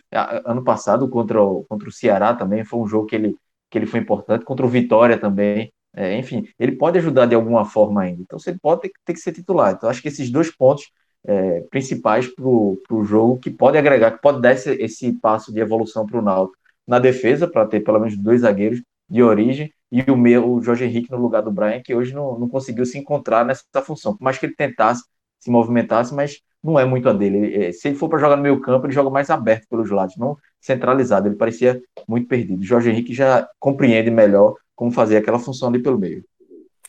[0.44, 3.36] ano passado, contra o, contra o Ceará também, foi um jogo que ele,
[3.70, 7.64] que ele foi importante, contra o Vitória também, É, enfim, ele pode ajudar de alguma
[7.64, 8.20] forma ainda.
[8.22, 9.72] Então, ele pode ter, ter que ser titular.
[9.72, 10.90] Então, acho que esses dois pontos
[11.24, 15.60] é, principais para o jogo que pode agregar, que pode dar esse, esse passo de
[15.60, 20.02] evolução para o Náutico na defesa, para ter pelo menos dois zagueiros de origem, e
[20.10, 22.98] o meu, o Jorge Henrique no lugar do Brian, que hoje não, não conseguiu se
[22.98, 24.16] encontrar nessa função.
[24.16, 25.04] Por mais que ele tentasse,
[25.44, 27.36] se movimentasse, mas não é muito a dele.
[27.36, 29.90] Ele, é, se ele for para jogar no meio campo, ele joga mais aberto pelos
[29.90, 31.28] lados, não centralizado.
[31.28, 32.64] Ele parecia muito perdido.
[32.64, 36.24] Jorge Henrique já compreende melhor como fazer aquela função ali pelo meio.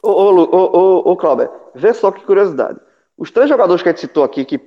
[0.02, 1.18] Ô, ô, ô, ô,
[1.76, 2.80] vê só que curiosidade.
[3.18, 4.58] Os três jogadores que a gente citou aqui que,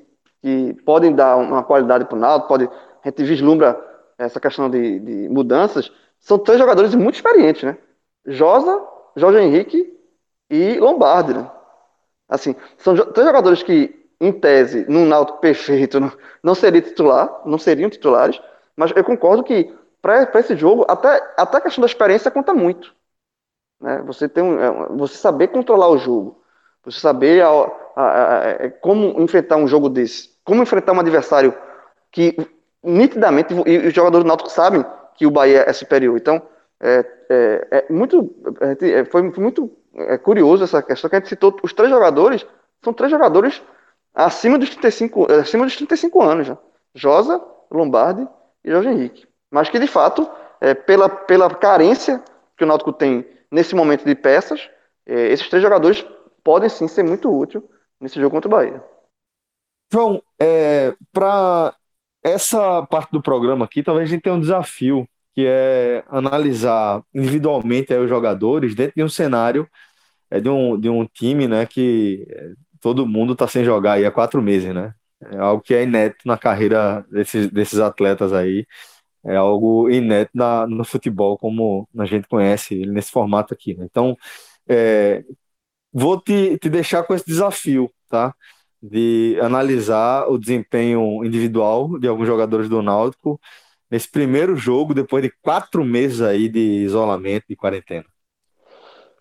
[0.43, 3.81] que podem dar uma qualidade para o Naldo, pode, a gente vislumbra
[4.19, 7.79] essa questão de, de mudanças, são três jogadores muito experientes, né?
[8.27, 8.83] Josa,
[9.17, 9.97] Jorge Henrique
[10.51, 11.51] e Lombardi, né?
[12.29, 16.13] Assim, são três jogadores que em tese, num Náutico perfeito, não,
[16.43, 18.41] não seria titular, não seriam titulares,
[18.77, 22.95] mas eu concordo que para esse jogo, até, até a questão da experiência conta muito.
[23.81, 24.03] Né?
[24.07, 26.43] Você, tem um, é, você saber controlar o jogo,
[26.85, 27.49] você saber a,
[27.97, 31.55] a, a, é, como enfrentar um jogo desse, como enfrentar um adversário
[32.11, 32.37] que
[32.83, 36.17] nitidamente, e os jogadores do Náutico sabem que o Bahia é superior.
[36.17, 36.41] Então,
[36.81, 41.29] é, é, é muito, é, foi, foi muito é, curioso essa questão que a gente
[41.29, 41.57] citou.
[41.63, 42.47] Os três jogadores
[42.83, 43.63] são três jogadores
[44.15, 46.59] acima dos 35, acima dos 35 anos, já.
[46.95, 48.27] Josa, Lombardi
[48.65, 49.29] e Jorge Henrique.
[49.51, 50.29] Mas que, de fato,
[50.61, 52.23] é, pela, pela carência
[52.57, 54.69] que o Náutico tem nesse momento de peças,
[55.07, 56.05] é, esses três jogadores
[56.43, 57.63] podem sim ser muito úteis
[58.01, 58.83] nesse jogo contra o Bahia.
[59.93, 61.75] João, é, para
[62.23, 67.95] essa parte do programa aqui, talvez a gente tenha um desafio, que é analisar individualmente
[67.95, 69.69] os jogadores dentro de um cenário
[70.31, 72.27] é, de, um, de um time né, que
[72.81, 74.95] todo mundo está sem jogar aí há quatro meses, né?
[75.21, 78.67] É algo que é inédito na carreira desses, desses atletas aí.
[79.25, 83.75] É algo inédito na, no futebol, como a gente conhece ele nesse formato aqui.
[83.77, 83.85] Né?
[83.91, 84.17] Então,
[84.69, 85.25] é,
[85.93, 88.35] vou te, te deixar com esse desafio, tá?
[88.83, 93.41] De analisar o desempenho individual de alguns jogadores do Náutico
[93.91, 98.07] nesse primeiro jogo, depois de quatro meses aí de isolamento, de quarentena.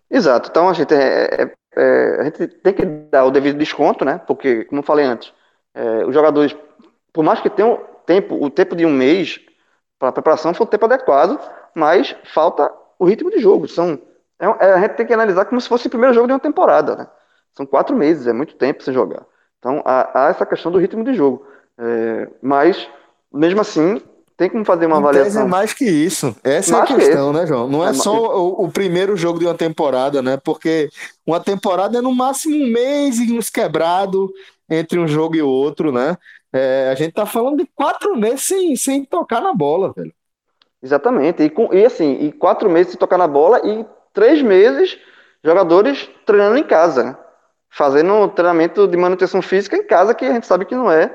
[0.10, 0.50] Exato.
[0.50, 4.20] Então, a gente, é, é é, a gente tem que dar o devido desconto, né?
[4.26, 5.32] Porque, como eu falei antes,
[5.76, 6.58] é, os jogadores,
[7.14, 9.40] por mais que tenham tempo, o tempo de um mês
[10.00, 11.40] para preparação foi um tempo adequado,
[11.76, 13.68] mas falta o ritmo de jogo.
[13.68, 14.02] São,
[14.40, 16.40] é, é, a gente tem que analisar como se fosse o primeiro jogo de uma
[16.40, 17.08] temporada, né?
[17.54, 19.24] São quatro meses, é muito tempo sem jogar.
[19.60, 21.46] Então há, há essa questão do ritmo de jogo.
[22.42, 22.88] Mas,
[23.32, 24.02] mesmo assim,
[24.38, 25.42] tem como fazer uma avaliação.
[25.42, 26.36] É mais que isso.
[26.44, 27.68] Essa mais é a questão, que né, João?
[27.68, 30.38] Não é, é só o, o, primeiro jogo de uma temporada, né?
[30.38, 30.90] Porque
[31.26, 34.32] uma temporada é no máximo um mês e uns quebrado
[34.70, 36.16] entre um jogo e outro, né?
[36.54, 40.14] É, a gente tá falando de quatro meses sem, sem tocar na bola, velho.
[40.84, 41.42] Exatamente.
[41.42, 45.00] E, com, e assim, e quatro meses sem tocar na bola e três meses
[45.44, 47.18] jogadores treinando em casa, né?
[47.72, 51.12] Fazendo treinamento de manutenção física em casa, que a gente sabe que não é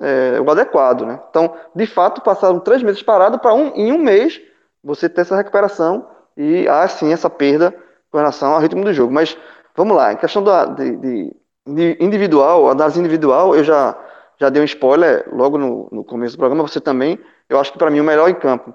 [0.00, 1.04] é, o adequado.
[1.04, 1.20] Né?
[1.30, 4.40] Então, de fato, passaram três meses parado para um, em um mês
[4.82, 7.74] você ter essa recuperação e há sim essa perda
[8.10, 9.12] com relação ao ritmo do jogo.
[9.12, 9.36] Mas
[9.76, 13.96] vamos lá, em questão da, de, de, de individual, análise individual, eu já,
[14.38, 17.18] já dei um spoiler logo no, no começo do programa, você também.
[17.48, 18.74] Eu acho que para mim o melhor em campo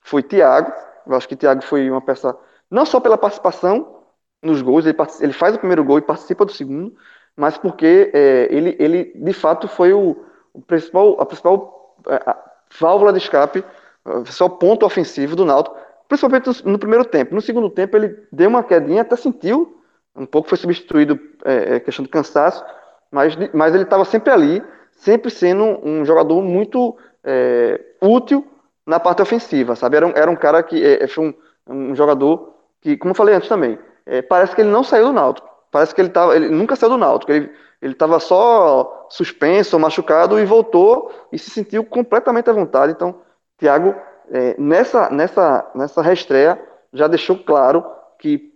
[0.00, 0.72] foi Thiago.
[1.06, 2.36] Eu acho que Thiago foi uma peça,
[2.70, 4.02] não só pela participação
[4.42, 6.94] nos gols, ele, ele faz o primeiro gol e participa do segundo,
[7.36, 10.16] mas porque é, ele, ele de fato foi o,
[10.54, 12.34] o principal, a principal é,
[12.80, 13.64] válvula de escape,
[14.04, 15.76] o principal ponto ofensivo do Náutico,
[16.08, 17.34] principalmente no primeiro tempo.
[17.34, 19.80] No segundo tempo ele deu uma quedinha, até sentiu,
[20.14, 22.64] um pouco foi substituído, é, é questão de cansaço,
[23.10, 24.62] mas, mas ele estava sempre ali,
[24.92, 28.46] sempre sendo um jogador muito é, útil
[28.86, 29.96] na parte ofensiva, sabe?
[29.96, 31.34] Era um, era um cara que é, foi um,
[31.66, 35.12] um jogador que, como eu falei antes também, é, parece que ele não saiu do
[35.12, 35.48] Náutico.
[35.74, 37.32] Parece que ele, tava, ele nunca saiu do Náutico.
[37.32, 37.50] Ele,
[37.82, 42.92] ele estava só suspenso, machucado e voltou e se sentiu completamente à vontade.
[42.92, 43.16] Então,
[43.58, 43.92] Thiago,
[44.30, 47.84] é, nessa, nessa, nessa reestreia, já deixou claro
[48.20, 48.52] que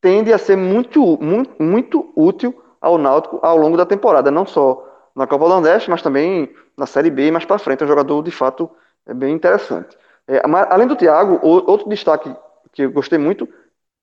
[0.00, 4.88] tende a ser muito, muito, muito útil ao Náutico ao longo da temporada, não só
[5.14, 7.82] na Copa do Nordeste, mas também na Série B e mais para frente.
[7.82, 8.70] É um jogador, de fato,
[9.04, 9.98] é bem interessante.
[10.26, 12.34] É, mas, além do Thiago, outro destaque
[12.72, 13.46] que eu gostei muito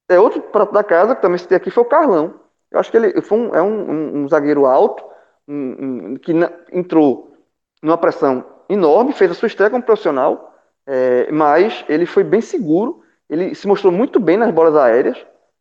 [0.08, 2.41] é outro prato da casa, que também citei aqui, foi o Carlão.
[2.72, 5.04] Eu acho que ele foi um, é um, um, zagueiro alto,
[5.48, 7.36] um, que na, entrou
[7.84, 10.56] numa pressão enorme, fez a sua estreia como profissional,
[10.86, 15.18] é, mas ele foi bem seguro, ele se mostrou muito bem nas bolas aéreas,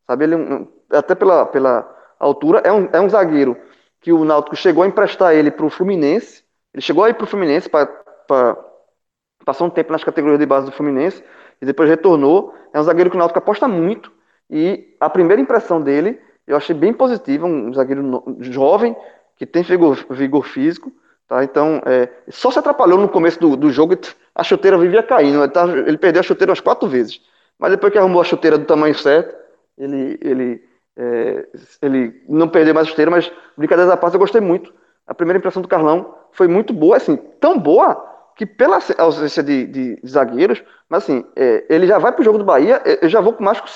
[0.07, 0.25] sabe?
[0.25, 3.57] Ele, até pela, pela altura, é um, é um zagueiro
[3.99, 6.43] que o Náutico chegou a emprestar ele para o Fluminense,
[6.73, 7.89] ele chegou aí para o Fluminense para
[9.45, 11.23] passar um tempo nas categorias de base do Fluminense
[11.61, 12.53] e depois retornou.
[12.73, 14.11] É um zagueiro que o Náutico aposta muito
[14.49, 18.95] E a primeira impressão dele, eu achei bem positiva, um zagueiro jovem,
[19.37, 20.91] que tem vigor, vigor físico,
[21.27, 21.43] tá?
[21.43, 23.97] Então, é, só se atrapalhou no começo do, do jogo,
[24.35, 27.21] a chuteira vivia caindo, ele, tava, ele perdeu a chuteira umas quatro vezes.
[27.57, 29.35] Mas depois que arrumou a chuteira do tamanho certo,
[29.77, 30.63] ele, ele,
[30.97, 31.47] é,
[31.81, 34.73] ele não perdeu mais a chuteira, mas brincadeira da parte eu gostei muito.
[35.07, 39.67] A primeira impressão do Carlão foi muito boa, assim, tão boa que pela ausência de,
[39.67, 43.09] de, de zagueiros, mas assim, é, ele já vai para o jogo do Bahia, eu
[43.09, 43.67] já vou com mais com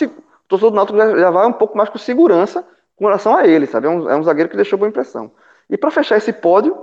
[0.46, 3.46] o torcedor do Náutico já, já, vai um pouco mais com segurança com relação a
[3.46, 3.88] ele, sabe?
[3.88, 5.32] É um, é um zagueiro que deixou boa impressão.
[5.70, 6.78] E para fechar esse pódio,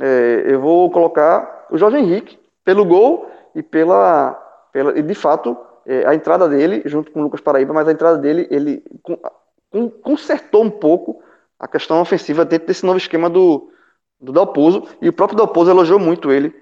[0.00, 4.32] é, eu vou colocar o Jorge Henrique pelo gol e pela,
[4.72, 7.92] pela e de fato é, a entrada dele junto com o Lucas Paraíba, mas a
[7.92, 9.18] entrada dele ele com,
[10.02, 11.22] consertou um pouco
[11.58, 13.70] a questão ofensiva dentro desse novo esquema do
[14.20, 16.54] do Dalpozo e o próprio Dalpozo elogiou muito ele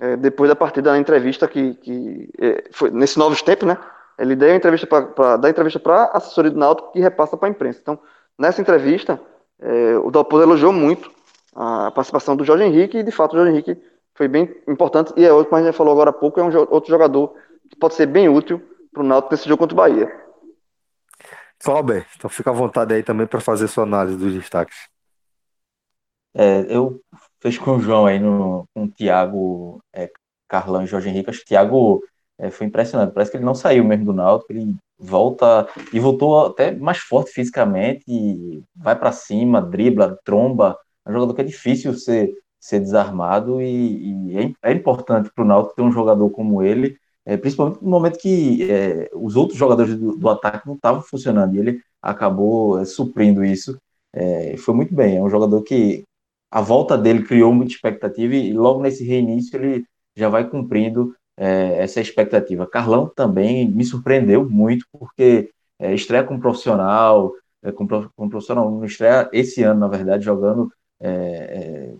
[0.00, 3.76] é, depois da partida na entrevista que, que é, foi nesse novos tempos, né?
[4.20, 7.48] Ele deu a entrevista para dar entrevista para a assessoria do Náutico que repassa para
[7.48, 7.80] a imprensa.
[7.80, 7.98] Então,
[8.38, 9.18] nessa entrevista,
[9.58, 11.10] é, o Dalpozo elogiou muito
[11.54, 13.82] a participação do Jorge Henrique e, de fato, o Jorge Henrique
[14.14, 16.54] foi bem importante e é outro, como a gente falou agora há pouco, é um
[16.70, 17.34] outro jogador
[17.70, 18.60] que pode ser bem útil
[18.92, 20.20] para o Náutico nesse jogo contra o Bahia.
[21.58, 24.76] Clauber, então fica à vontade aí também para fazer sua análise dos destaques.
[26.34, 27.00] É, eu
[27.40, 30.10] fez com o João aí no, com o Thiago, é,
[30.46, 31.30] Carlão e Jorge Henrique.
[31.30, 32.02] Acho que o Thiago
[32.40, 33.12] é, foi impressionante.
[33.12, 34.52] Parece que ele não saiu mesmo do Náutico.
[34.52, 38.64] Ele volta e voltou até mais forte fisicamente.
[38.74, 40.76] vai para cima, dribla, tromba.
[41.06, 45.44] É um jogador que é difícil ser, ser desarmado e, e é, é, importante para
[45.44, 46.96] o Náutico ter um jogador como ele.
[47.26, 51.54] É, principalmente no momento que é, os outros jogadores do, do ataque não estavam funcionando
[51.54, 53.78] e ele acabou é, suprindo isso.
[54.14, 55.18] É, foi muito bem.
[55.18, 56.04] É um jogador que
[56.50, 59.84] a volta dele criou muita expectativa e logo nesse reinício ele
[60.16, 62.66] já vai cumprindo é, essa expectativa.
[62.66, 68.84] Carlão também me surpreendeu muito, porque é, estreia como profissional, é, como, como profissional, não
[68.84, 70.70] estreia esse ano, na verdade, jogando.
[71.00, 71.94] É, é,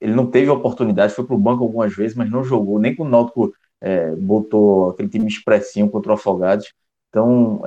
[0.00, 3.04] ele não teve oportunidade, foi para o banco algumas vezes, mas não jogou, nem com
[3.04, 6.72] o Náutico é, botou aquele time expressinho contra o Afogados.
[7.10, 7.62] Então,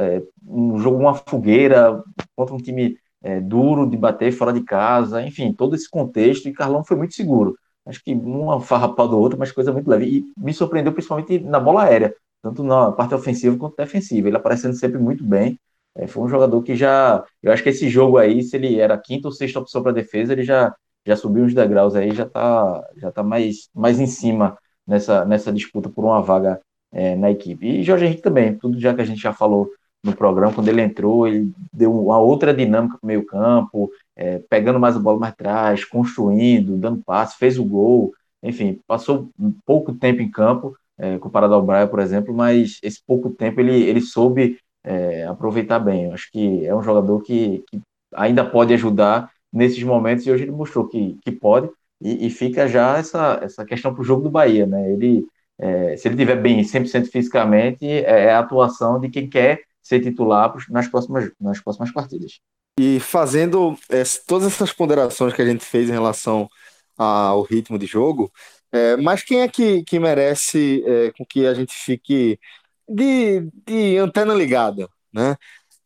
[0.48, 2.04] um jogo, uma fogueira
[2.36, 6.54] contra um time é, duro de bater fora de casa, enfim, todo esse contexto, e
[6.54, 7.56] Carlão foi muito seguro.
[7.90, 10.06] Acho que uma farrapada do outro, mas coisa muito leve.
[10.06, 14.28] E me surpreendeu principalmente na bola aérea, tanto na parte ofensiva quanto defensiva.
[14.28, 15.60] Ele aparecendo sempre muito bem.
[15.96, 17.24] É, foi um jogador que já.
[17.42, 20.34] Eu acho que esse jogo aí, se ele era quinta ou sexta opção para defesa,
[20.34, 20.74] ele já,
[21.06, 25.52] já subiu uns degraus aí, já está já tá mais, mais em cima nessa, nessa
[25.52, 27.66] disputa por uma vaga é, na equipe.
[27.68, 29.70] E Jorge Henrique também, tudo já que a gente já falou
[30.04, 34.40] no programa, quando ele entrou, ele deu uma outra dinâmica para o meio campo, é,
[34.50, 39.30] pegando mais a bola mais atrás, construindo, dando passe, fez o gol, enfim, passou
[39.66, 43.84] pouco tempo em campo, é, comparado ao Braia, por exemplo, mas esse pouco tempo ele,
[43.84, 46.06] ele soube é, aproveitar bem.
[46.06, 47.80] Eu acho que é um jogador que, que,
[48.14, 51.70] ainda pode ajudar nesses momentos e hoje ele mostrou que, que pode
[52.02, 54.92] e, e fica já essa, essa questão para o jogo do Bahia, né?
[54.92, 55.26] Ele,
[55.58, 60.00] é, se ele estiver bem 100% fisicamente, é, é a atuação de quem quer ser
[60.02, 62.40] titular nas próximas, nas próximas partidas.
[62.80, 66.48] E fazendo é, todas essas ponderações que a gente fez em relação
[66.96, 68.32] ao ritmo de jogo,
[68.72, 72.40] é, mas quem é que, que merece é, com que a gente fique
[72.88, 75.36] de, de antena ligada, né?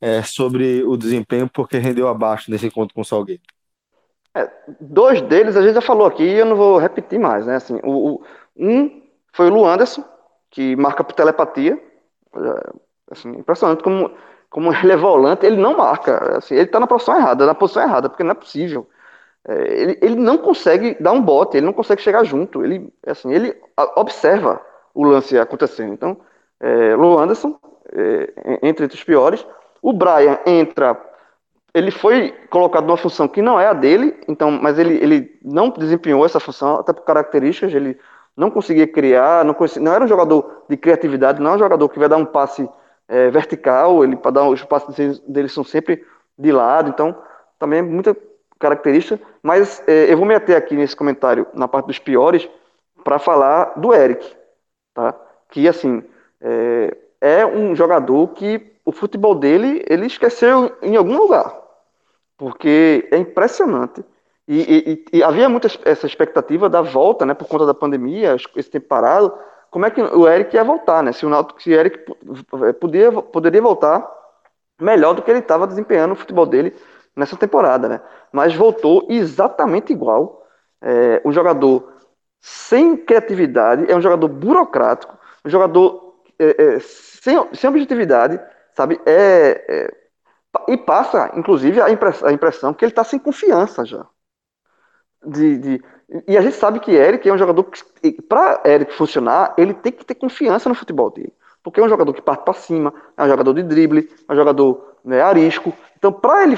[0.01, 3.41] É, sobre o desempenho, porque rendeu abaixo nesse encontro com o Salgueiro?
[4.35, 7.55] É, dois deles a gente já falou aqui e eu não vou repetir mais, né?
[7.55, 8.23] Assim, o, o
[8.57, 10.03] um foi o Lu Anderson,
[10.49, 11.81] que marca por telepatia,
[13.13, 14.11] Assim, impressionante como,
[14.49, 16.37] como ele é volante, ele não marca.
[16.37, 18.87] Assim, ele está na posição errada, na posição errada, porque não é possível.
[19.47, 22.63] É, ele, ele não consegue dar um bote, ele não consegue chegar junto.
[22.63, 23.55] Ele, assim, ele
[23.95, 24.61] observa
[24.93, 25.93] o lance acontecendo.
[25.93, 26.17] Então,
[26.59, 27.57] é, Lou Anderson,
[27.91, 29.45] é, entre os piores.
[29.81, 30.99] O Brian entra.
[31.73, 35.69] Ele foi colocado numa função que não é a dele, então, mas ele, ele não
[35.69, 37.73] desempenhou essa função, até por características.
[37.73, 37.97] Ele
[38.37, 41.89] não conseguia criar, não, conseguia, não era um jogador de criatividade, não é um jogador
[41.89, 42.69] que vai dar um passe
[43.07, 46.05] é, vertical, ele para dar os passos deles são sempre
[46.37, 47.15] de lado, então
[47.59, 48.15] também é muita
[48.59, 49.19] característica.
[49.41, 52.49] Mas é, eu vou me ater aqui nesse comentário na parte dos piores
[53.03, 54.25] para falar do Eric,
[54.93, 55.13] tá?
[55.49, 56.03] Que assim
[56.41, 61.55] é, é, um jogador que o futebol dele ele esqueceu em algum lugar,
[62.37, 64.03] porque é impressionante.
[64.45, 68.69] E, e, e havia muita essa expectativa da volta, né, por conta da pandemia, esse
[68.69, 69.33] tempo parado
[69.73, 71.11] como é que o Eric ia voltar, né?
[71.11, 72.05] Se o Náutico, se o Eric
[72.79, 74.07] podia, poderia voltar
[74.79, 76.75] melhor do que ele estava desempenhando o futebol dele
[77.15, 78.01] nessa temporada, né?
[78.31, 80.45] Mas voltou exatamente igual.
[80.79, 81.91] É, um jogador
[82.39, 88.39] sem criatividade, é um jogador burocrático, um jogador é, é, sem, sem objetividade,
[88.75, 89.01] sabe?
[89.07, 90.03] É, é
[90.69, 94.05] E passa, inclusive, a impressão, a impressão que ele está sem confiança já.
[95.25, 95.81] De, de,
[96.27, 99.91] e a gente sabe que Eric é um jogador que, para Eric funcionar, ele tem
[99.91, 101.33] que ter confiança no futebol dele.
[101.63, 104.35] Porque é um jogador que parte para cima, é um jogador de drible, é um
[104.35, 105.73] jogador né, arisco.
[105.97, 106.55] Então, para ele,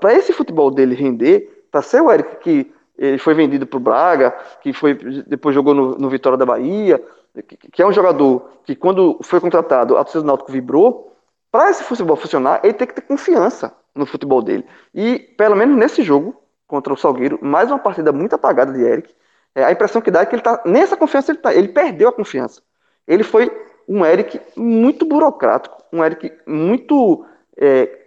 [0.00, 3.80] para esse futebol dele render, para ser o Eric que ele foi vendido para o
[3.80, 4.30] Braga,
[4.60, 4.94] que foi
[5.26, 7.02] depois jogou no, no Vitória da Bahia,
[7.48, 11.08] que, que, é um jogador que quando foi contratado, a torcida do Náutico vibrou.
[11.50, 14.64] Para esse futebol funcionar, ele tem que ter confiança no futebol dele.
[14.94, 16.41] E pelo menos nesse jogo
[16.72, 19.14] contra o Salgueiro, mais uma partida muito apagada de Eric.
[19.54, 22.08] É, a impressão que dá é que ele tá nessa confiança ele tá, ele perdeu
[22.08, 22.62] a confiança.
[23.06, 23.52] Ele foi
[23.86, 27.26] um Eric muito burocrático, um Eric muito
[27.58, 28.06] é,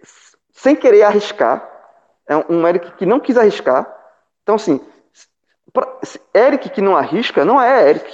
[0.52, 1.64] sem querer arriscar,
[2.26, 3.86] é um Eric que não quis arriscar.
[4.42, 4.80] Então, assim,
[5.72, 5.86] pra,
[6.34, 8.12] Eric que não arrisca não é Eric.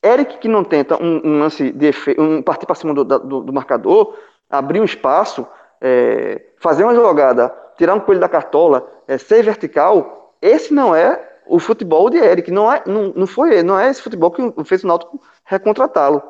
[0.00, 3.40] Eric que não tenta um, um lance de efeito, um partir para cima do, do,
[3.40, 4.16] do, marcador,
[4.48, 5.44] abrir um espaço,
[5.80, 11.26] é, fazer uma jogada, tirar um coelho da cartola, é, ser vertical, esse não é
[11.46, 12.50] o futebol de Eric.
[12.50, 16.22] Não, é, não, não foi não é esse futebol que fez o Náutico recontratá-lo.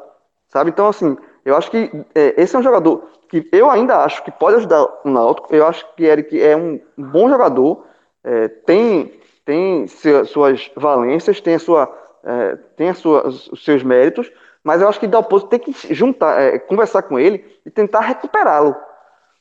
[0.49, 0.71] Sabe?
[0.71, 4.31] Então, assim, eu acho que é, esse é um jogador que eu ainda acho que
[4.31, 5.55] pode ajudar o Náutico.
[5.55, 7.85] Eu acho que Eric é um bom jogador,
[8.23, 9.13] é, tem,
[9.45, 11.95] tem suas valências, tem, a sua,
[12.25, 14.31] é, tem a sua, os seus méritos,
[14.63, 18.75] mas eu acho que Dalpozo tem que juntar, é, conversar com ele e tentar recuperá-lo.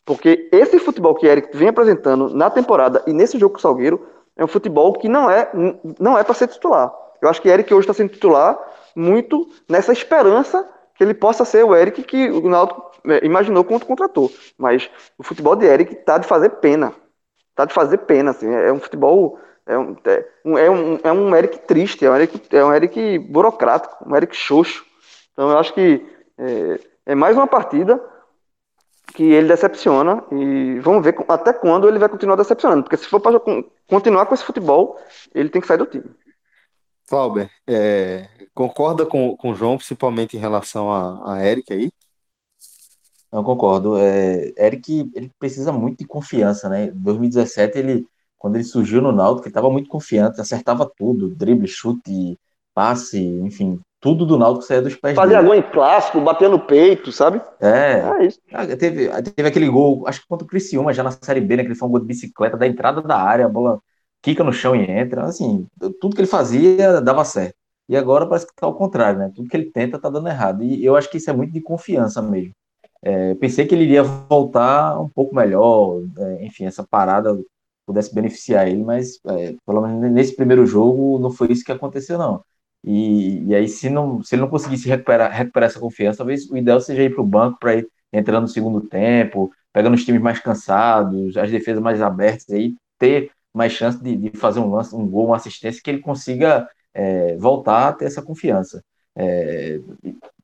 [0.08, 4.08] Porque esse futebol que Eric vem apresentando na temporada e nesse jogo com o Salgueiro
[4.38, 5.52] é um futebol que não é,
[6.00, 6.94] não é para ser titular.
[7.22, 8.58] Eu acho que Eric hoje está sendo titular
[8.96, 13.86] muito nessa esperança que ele possa ser o Eric que o Náutico é, imaginou quando
[13.86, 14.32] contratou.
[14.58, 16.94] Mas o futebol de Eric tá de fazer pena.
[17.54, 18.50] Tá de fazer pena, assim.
[18.50, 19.38] É um futebol.
[19.66, 19.98] É um,
[20.58, 24.34] é um, é um Eric triste, é um Eric, é um Eric burocrático, um Eric
[24.34, 24.86] xoxo.
[25.34, 26.06] Então eu acho que
[26.38, 28.02] é, é mais uma partida
[29.18, 32.84] que ele decepciona e vamos ver até quando ele vai continuar decepcionando.
[32.84, 33.42] Porque se for para
[33.88, 34.96] continuar com esse futebol,
[35.34, 36.06] ele tem que sair do time.
[37.08, 41.92] Clauber, é, concorda com, com o João, principalmente em relação a, a Eric aí?
[43.32, 43.98] Não concordo.
[43.98, 46.86] É, Eric, ele precisa muito de confiança, né?
[46.86, 48.08] Em 2017, ele,
[48.38, 52.38] quando ele surgiu no Náutico, ele estava muito confiante, acertava tudo, drible, chute,
[52.72, 57.12] passe, enfim, tudo do Náutico saía dos pés Fazia gol em clássico, bater no peito,
[57.12, 57.42] sabe?
[57.60, 58.40] É, é isso.
[58.54, 61.64] Ah, teve, teve aquele gol, acho que contra o Criciúma, já na Série B, né,
[61.64, 63.80] que ele foi um gol de bicicleta da entrada da área, a bola
[64.22, 65.68] quica no chão e entra, assim,
[66.00, 67.56] tudo que ele fazia dava certo.
[67.90, 69.32] E agora parece que tá ao contrário, né?
[69.36, 70.64] Tudo que ele tenta tá dando errado.
[70.64, 72.52] E eu acho que isso é muito de confiança mesmo.
[73.02, 77.38] É, pensei que ele iria voltar um pouco melhor, é, enfim, essa parada
[77.86, 82.18] pudesse beneficiar ele, mas é, pelo menos nesse primeiro jogo não foi isso que aconteceu,
[82.18, 82.44] não.
[82.88, 86.56] E, e aí, se, não, se ele não conseguisse recuperar, recuperar essa confiança, talvez o
[86.56, 90.22] ideal seja ir para o banco para ir entrando no segundo tempo, pegando os times
[90.22, 94.96] mais cansados, as defesas mais abertas, aí ter mais chance de, de fazer um lance,
[94.96, 98.82] um gol, uma assistência, que ele consiga é, voltar a ter essa confiança.
[99.16, 99.80] É,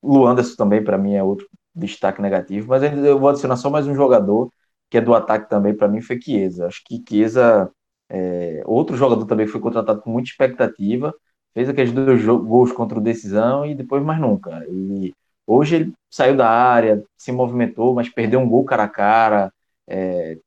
[0.01, 3.87] o Anderson também, para mim, é outro destaque negativo, mas eu vou adicionar só mais
[3.87, 4.51] um jogador
[4.89, 6.67] que é do ataque também, para mim, foi Chiesa.
[6.67, 7.71] Acho que Chiesa,
[8.09, 11.13] é, outro jogador também que foi contratado com muita expectativa,
[11.53, 14.65] fez aqueles dois gols contra o Decisão e depois mais nunca.
[14.69, 15.13] E
[15.47, 19.53] hoje ele saiu da área, se movimentou, mas perdeu um gol cara a cara,
[19.87, 20.37] é,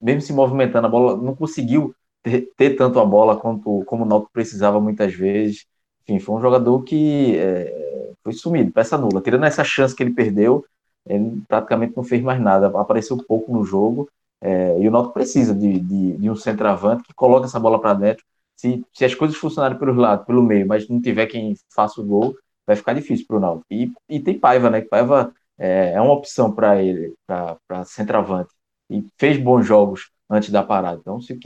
[0.00, 4.06] mesmo se movimentando, a bola não conseguiu ter, ter tanto a bola quanto como o
[4.08, 5.66] Náutico precisava muitas vezes.
[6.02, 9.20] Enfim, foi um jogador que é, foi sumido, peça nula.
[9.20, 10.64] Tirando essa chance que ele perdeu,
[11.06, 14.08] ele praticamente não fez mais nada, apareceu pouco no jogo.
[14.40, 17.94] É, e o Náutico precisa de, de, de, um centroavante que coloque essa bola para
[17.94, 18.24] dentro.
[18.60, 22.04] Se, se as coisas funcionarem pelos lados, pelo meio, mas não tiver quem faça o
[22.04, 22.36] gol,
[22.66, 23.66] vai ficar difícil para o Náutico.
[23.70, 24.82] E, e tem Paiva, né?
[24.82, 28.50] Paiva é, é uma opção para ele, para centroavante.
[28.90, 30.98] E fez bons jogos antes da parada.
[31.00, 31.38] Então, se o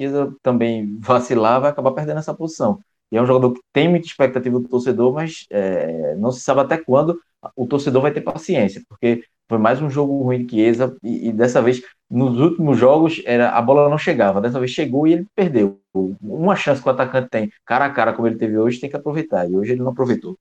[0.43, 2.79] também vacilar, vai acabar perdendo essa posição.
[3.13, 6.61] E é um jogador que tem muita expectativa do torcedor, mas é, não se sabe
[6.61, 7.19] até quando
[7.55, 11.33] o torcedor vai ter paciência, porque foi mais um jogo ruim de Chiesa, e, e,
[11.33, 11.83] dessa vez,
[12.15, 15.79] nos últimos jogos, era, a bola não chegava, dessa vez chegou e ele perdeu.
[16.23, 18.97] Uma chance que o atacante tem, cara a cara, como ele teve hoje, tem que
[18.97, 20.37] aproveitar, e hoje ele não aproveitou.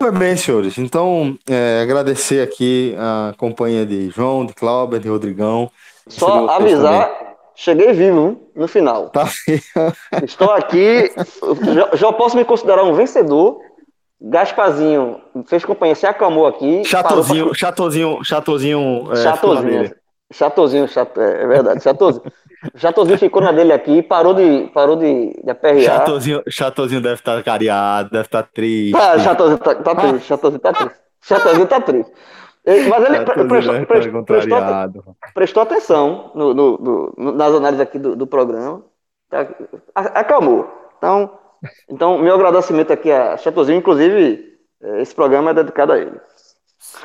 [0.00, 0.76] Muito bem, senhores.
[0.76, 5.70] Então, é, agradecer aqui a companhia de João, de Cláudio, de Rodrigão.
[6.08, 9.10] Só avisar Cheguei vivo no final.
[9.10, 9.28] Tá.
[10.24, 11.12] Estou aqui.
[11.72, 13.60] Já, já, posso me considerar um vencedor.
[14.20, 16.84] Gaspazinho fez companhia, se acalmou aqui.
[16.84, 17.54] Chatozinho, pra...
[17.54, 19.12] chatozinho, chatozinho.
[19.12, 19.94] É, chatozinho.
[20.32, 22.24] Chatozinho, chato, é, é verdade, chatozinho.
[22.76, 25.98] Chatozinho ficou na dele aqui, parou de, parou de, de aperrear.
[25.98, 28.92] Chatozinho, chatozinho deve estar cariado, deve estar triste.
[28.92, 30.98] Tá, Chatozinho tá, tá triste, Chatozinho tá triste.
[31.20, 32.12] Chatozinho tá triste.
[32.66, 38.26] Mas ele prestou, prestou, prestou, prestou, atenção no, no, no, nas análises aqui do, do
[38.26, 38.82] programa.
[39.28, 39.46] Tá?
[39.94, 40.66] Acalmou.
[40.96, 41.38] Então,
[41.90, 46.18] então, meu agradecimento aqui a Chatozinho, inclusive, é, esse programa é dedicado a ele.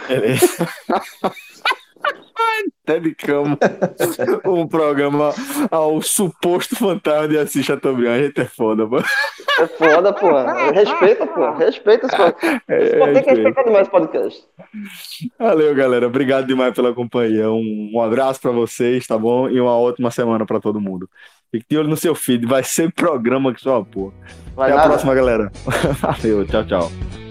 [0.08, 0.48] Beleza.
[2.86, 3.58] dedicamos
[4.46, 5.34] um programa
[5.70, 8.14] ao suposto fantasma de Assis Chateaubriand.
[8.14, 8.98] A gente é foda, pô.
[9.00, 10.30] É foda, pô.
[10.74, 11.52] Respeita, pô.
[11.54, 12.62] Respeita esse podcast.
[12.68, 14.44] É, tem que respeitar demais o podcast.
[15.38, 16.08] Valeu, galera.
[16.08, 17.50] Obrigado demais pela companhia.
[17.52, 19.50] Um, um abraço para vocês, tá bom?
[19.50, 21.10] E uma ótima semana para todo mundo.
[21.52, 22.46] Fique de olho no seu feed.
[22.46, 24.14] Vai ser programa que só, pô.
[24.58, 24.82] Até nada.
[24.82, 25.52] a próxima, galera.
[26.02, 26.46] Valeu.
[26.46, 27.29] Tchau, tchau.